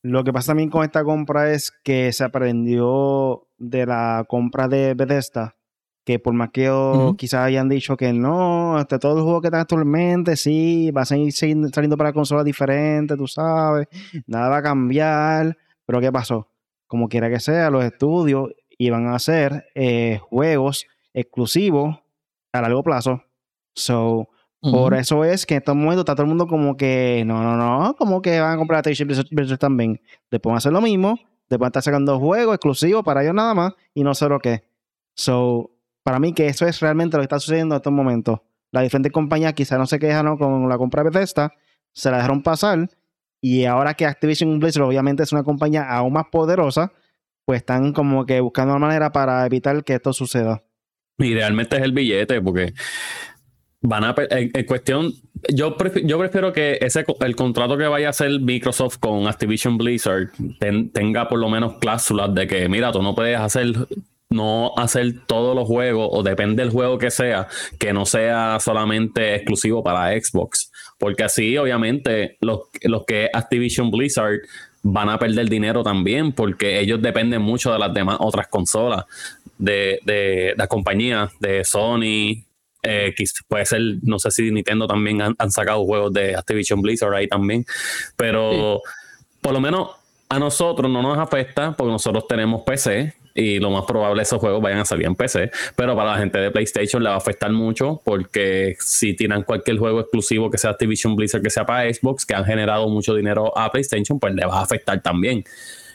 [0.01, 4.93] Lo que pasa también con esta compra es que se aprendió de la compra de
[4.93, 5.56] Bethesda
[6.07, 6.71] que por más que
[7.17, 11.05] quizás hayan dicho que no, hasta todo el juego que está actualmente, sí, va a
[11.05, 13.89] seguir saliendo para consolas diferentes, tú sabes,
[14.25, 16.49] nada va a cambiar, pero ¿qué pasó?
[16.87, 21.99] Como quiera que sea, los estudios iban a hacer eh, juegos exclusivos
[22.53, 23.21] a largo plazo.
[23.75, 24.29] So,
[24.61, 27.57] por eso es que en estos momentos está todo el mundo como que, no, no,
[27.57, 29.99] no, como que van a comprar Blizzard también.
[30.31, 33.35] Después van a hacer lo mismo, después van a estar sacando juegos exclusivos para ellos
[33.35, 34.63] nada más y no sé lo que.
[35.13, 35.71] So,
[36.07, 38.39] para mí que eso es realmente lo que está sucediendo en estos momentos.
[38.71, 41.51] Las diferentes compañías quizás no se quejan con la compra de Bethesda,
[41.91, 42.89] se la dejaron pasar
[43.41, 46.93] y ahora que Activision Blizzard obviamente es una compañía aún más poderosa,
[47.43, 50.63] pues están como que buscando una manera para evitar que esto suceda.
[51.17, 52.73] Y realmente es el billete, porque
[53.81, 55.11] van a en, cuestión
[55.53, 59.77] yo prefiero, yo prefiero que ese el contrato que vaya a hacer Microsoft con Activision
[59.77, 60.29] Blizzard
[60.93, 63.75] tenga por lo menos cláusulas de que mira tú no puedes hacer
[64.29, 67.47] no hacer todos los juegos, o depende del juego que sea,
[67.79, 70.71] que no sea solamente exclusivo para Xbox.
[70.97, 74.39] Porque así, obviamente, los, los que Activision Blizzard
[74.83, 79.05] van a perder dinero también, porque ellos dependen mucho de las demás otras consolas,
[79.57, 82.43] de, de, las compañías, de Sony.
[82.83, 83.13] Eh,
[83.47, 87.65] puede ser, no sé si Nintendo también han, sacado juegos de Activision Blizzard ahí también,
[88.15, 88.81] pero
[89.41, 89.89] por lo menos
[90.29, 94.61] a nosotros no nos afecta porque nosotros tenemos PC y lo más probable esos juegos
[94.61, 97.51] vayan a salir en PC, pero para la gente de PlayStation le va a afectar
[97.51, 102.25] mucho porque si tiran cualquier juego exclusivo que sea Activision Blizzard, que sea para Xbox,
[102.25, 105.43] que han generado mucho dinero a PlayStation, pues le va a afectar también.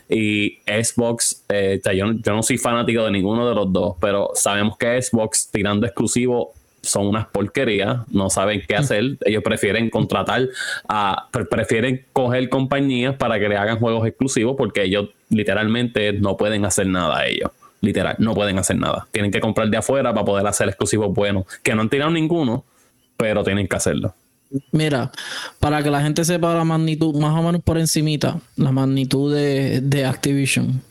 [0.09, 4.76] Y Xbox, eh, yo, yo no soy fanático de ninguno de los dos, pero sabemos
[4.78, 6.53] que Xbox tirando exclusivo
[6.83, 10.49] son unas porquerías, no saben qué hacer, ellos prefieren contratar
[10.89, 16.64] a, prefieren coger compañías para que le hagan juegos exclusivos porque ellos literalmente no pueden
[16.64, 17.51] hacer nada ellos.
[17.80, 19.09] Literal, no pueden hacer nada.
[19.11, 22.64] Tienen que comprar de afuera para poder hacer exclusivos buenos, que no han tirado ninguno,
[23.16, 24.14] pero tienen que hacerlo.
[24.70, 25.11] Mira,
[25.59, 29.80] para que la gente sepa la magnitud, más o menos por encimita, la magnitud de,
[29.80, 30.83] de Activision.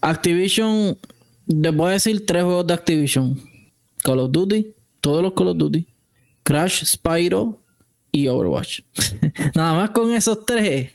[0.00, 0.98] Activision,
[1.46, 3.40] les voy a decir tres juegos de Activision.
[4.02, 4.74] Call of Duty,
[5.04, 5.86] todos los Call of Duty,
[6.42, 7.60] Crash, Spyro
[8.10, 8.80] y Overwatch.
[9.54, 10.92] Nada más con esos tres,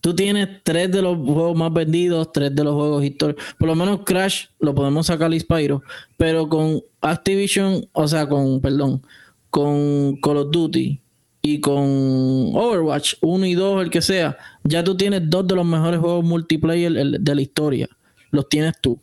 [0.00, 3.44] tú tienes tres de los juegos más vendidos, tres de los juegos históricos.
[3.56, 5.80] Por lo menos Crash lo podemos sacar y Spyro,
[6.16, 9.00] pero con Activision, o sea, con, perdón,
[9.48, 11.00] con Call of Duty
[11.40, 15.64] y con Overwatch 1 y 2, el que sea, ya tú tienes dos de los
[15.64, 17.88] mejores juegos multiplayer de la historia.
[18.32, 18.98] Los tienes tú.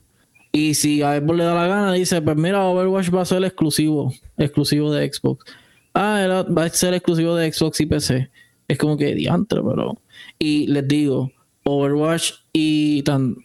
[0.52, 3.44] Y si a Xbox le da la gana, dice, pues mira, Overwatch va a ser
[3.44, 5.46] exclusivo, exclusivo de Xbox.
[5.94, 8.30] Ah, va a ser exclusivo de Xbox y PC.
[8.68, 10.02] Es como que diantre, pero...
[10.38, 11.32] Y les digo,
[11.64, 13.36] Overwatch y tan...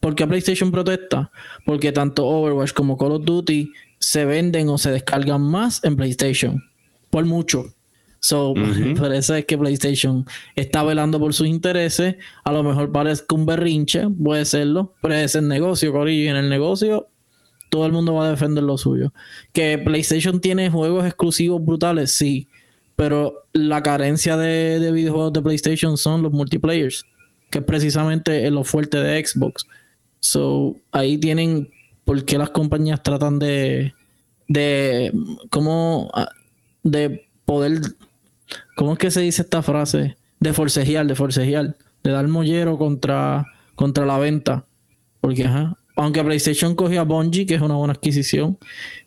[0.00, 1.30] ¿Por qué PlayStation protesta?
[1.64, 6.62] Porque tanto Overwatch como Call of Duty se venden o se descargan más en PlayStation.
[7.10, 7.75] Por mucho.
[8.20, 8.54] So,
[8.98, 12.16] por eso es que PlayStation está velando por sus intereses.
[12.44, 16.24] A lo mejor parece un berrinche, puede serlo, pero es el negocio, Corillo.
[16.24, 17.08] Y en el negocio,
[17.70, 19.12] todo el mundo va a defender lo suyo.
[19.52, 22.48] Que PlayStation tiene juegos exclusivos brutales, sí.
[22.96, 27.04] Pero la carencia de, de videojuegos de PlayStation son los multiplayers,
[27.50, 29.66] que es precisamente lo fuerte de Xbox.
[30.20, 31.70] So, ahí tienen
[32.04, 33.92] por qué las compañías tratan de,
[34.48, 35.12] de,
[35.50, 36.30] como, ah,
[36.82, 37.80] de poder
[38.76, 40.16] ¿Cómo es que se dice esta frase?
[40.38, 41.76] De forcejear, de forcejear.
[42.04, 44.66] De dar mollero contra, contra la venta.
[45.20, 45.76] Porque, ajá.
[45.96, 48.58] Aunque PlayStation cogió a Bungie, que es una buena adquisición,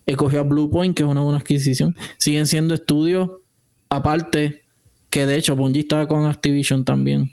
[0.08, 3.30] he cogió a Bluepoint, que es una buena adquisición, siguen siendo estudios
[3.90, 4.64] aparte,
[5.12, 7.32] que de hecho Bungie estaba con Activision también,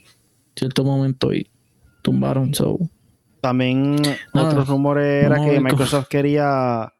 [0.55, 1.49] cierto momento, y
[2.03, 2.53] tumbaron.
[2.53, 2.78] So.
[3.41, 3.97] También
[4.34, 6.93] otros rumores era que Microsoft quería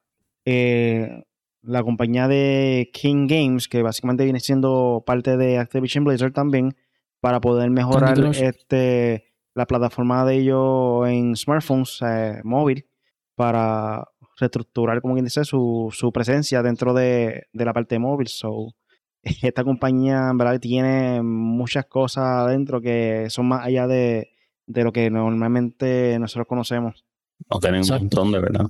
[0.47, 1.24] eh,
[1.66, 6.76] la compañía de King Games, que básicamente viene siendo parte de Activision Blizzard también,
[7.20, 12.86] para poder mejorar este la plataforma de ellos en smartphones, eh, móvil,
[13.34, 14.04] para
[14.38, 18.28] reestructurar, como quien dice, su, su presencia dentro de, la parte móvil.
[18.28, 18.74] So,
[19.22, 24.28] esta compañía en verdad tiene muchas cosas adentro que son más allá de,
[24.66, 27.06] de lo que normalmente nosotros conocemos.
[27.50, 28.66] No tienen un montón de verdad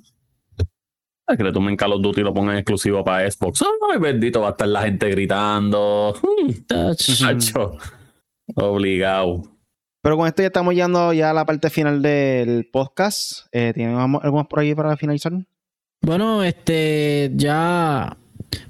[1.34, 3.62] que le tomen Call of Duty y lo pongan exclusivo para Xbox.
[3.62, 6.14] Ay, bendito, va a estar la gente gritando.
[6.22, 6.50] Mm,
[8.54, 9.42] Obligado.
[10.02, 13.46] Pero con esto ya estamos llegando ya a la parte final del podcast.
[13.50, 15.32] Eh, ¿Tienen algo más por ahí para finalizar?
[16.00, 18.16] Bueno, este, ya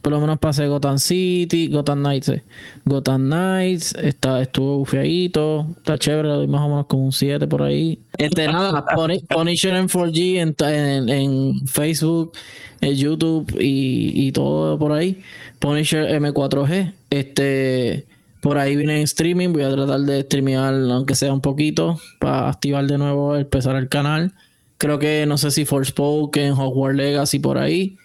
[0.03, 2.43] por lo menos pasé Gotham City, Gotham Knights, eh.
[2.85, 7.63] Gotham Knights, está, estuvo bufiadito, está chévere, doy más o menos como un 7 por
[7.63, 7.99] ahí.
[8.19, 8.85] Este, nada,
[9.29, 12.33] Punisher en 4G en, en, Facebook,
[12.81, 15.23] en YouTube y, y, todo por ahí.
[15.59, 18.07] Punisher M4G, este,
[18.41, 22.49] por ahí viene en streaming, voy a tratar de streamear aunque sea un poquito para
[22.49, 24.33] activar de nuevo, empezar el canal.
[24.79, 27.97] Creo que no sé si Forspoken, Hogwarts Legacy por ahí.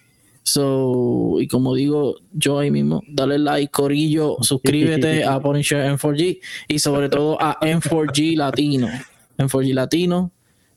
[0.44, 6.78] So, y como digo yo ahí mismo, dale like, corillo, suscríbete a Punisher M4G y
[6.78, 8.88] sobre todo a M4G Latino.
[9.38, 10.30] M4G Latino,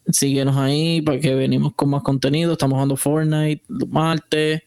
[0.07, 2.53] síguenos ahí para que venimos con más contenido.
[2.53, 4.61] Estamos jugando Fortnite los martes,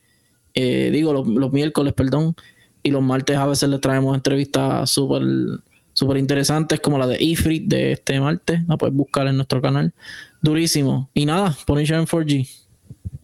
[0.55, 2.35] eh, digo los, miércoles, perdón,
[2.83, 5.23] y los martes a veces les traemos entrevistas súper
[5.93, 8.61] super interesantes como la de Ifrit de este martes.
[8.69, 9.93] La puedes buscar en nuestro canal.
[10.41, 11.11] Durísimo.
[11.13, 12.68] Y nada, Punisher M4G.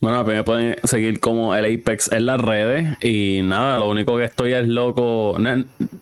[0.05, 3.02] Bueno, pues me pueden seguir como el Apex en las redes.
[3.02, 5.34] Y nada, lo único que estoy es loco.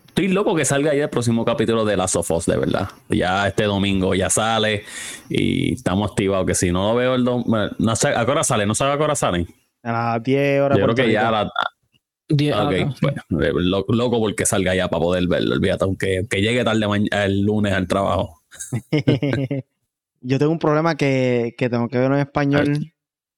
[0.07, 2.89] Estoy loco que salga ya el próximo capítulo de Last of Us, de verdad.
[3.07, 4.83] Ya este domingo ya sale
[5.29, 6.45] y estamos activados.
[6.45, 7.69] Que si no lo veo el domingo.
[7.79, 8.65] No sé, ¿a qué hora sale?
[8.65, 9.47] ¿No sabe a qué hora sale?
[9.83, 10.77] A las 10 horas.
[10.77, 11.51] Yo creo que ya a las.
[12.27, 12.73] 10 ok,
[13.29, 17.71] bueno, loco porque salga ya para poder verlo, olvídate, aunque que llegue tarde el lunes
[17.71, 18.41] al trabajo.
[20.21, 22.92] Yo tengo un problema que, que tengo que verlo en español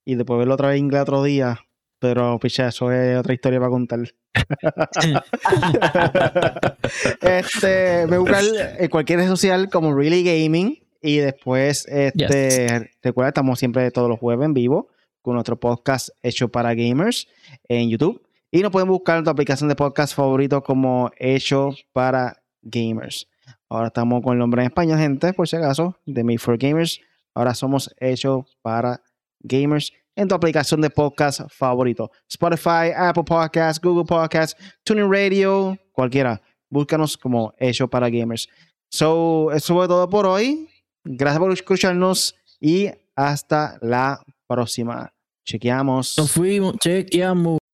[0.06, 1.60] y después verlo otra vez en inglés otro día.
[1.99, 3.99] Pero, picha, eso es otra historia para contar.
[7.22, 8.43] este, me buscan
[8.78, 10.80] en cualquier red social como Really Gaming.
[11.01, 14.89] Y después, este, recuerda, estamos siempre todos los jueves en vivo
[15.22, 17.28] con nuestro podcast hecho para gamers
[17.68, 18.22] en YouTube.
[18.51, 23.28] Y nos pueden buscar en tu aplicación de podcast favorito como hecho para gamers.
[23.68, 27.01] Ahora estamos con el nombre en español, gente, por si acaso, de Made for Gamers.
[27.34, 29.01] Ahora somos hecho para
[29.46, 32.12] gamers en tu aplicación de podcast favorito.
[32.30, 36.41] Spotify, Apple Podcasts, Google Podcasts, Tuning Radio, cualquiera.
[36.70, 38.48] Búscanos como hecho para gamers.
[38.89, 40.70] So, eso fue todo por hoy.
[41.04, 45.14] Gracias por escucharnos y hasta la próxima.
[45.46, 46.18] Chequeamos.
[46.18, 47.64] Nos fuimos, chequeamos.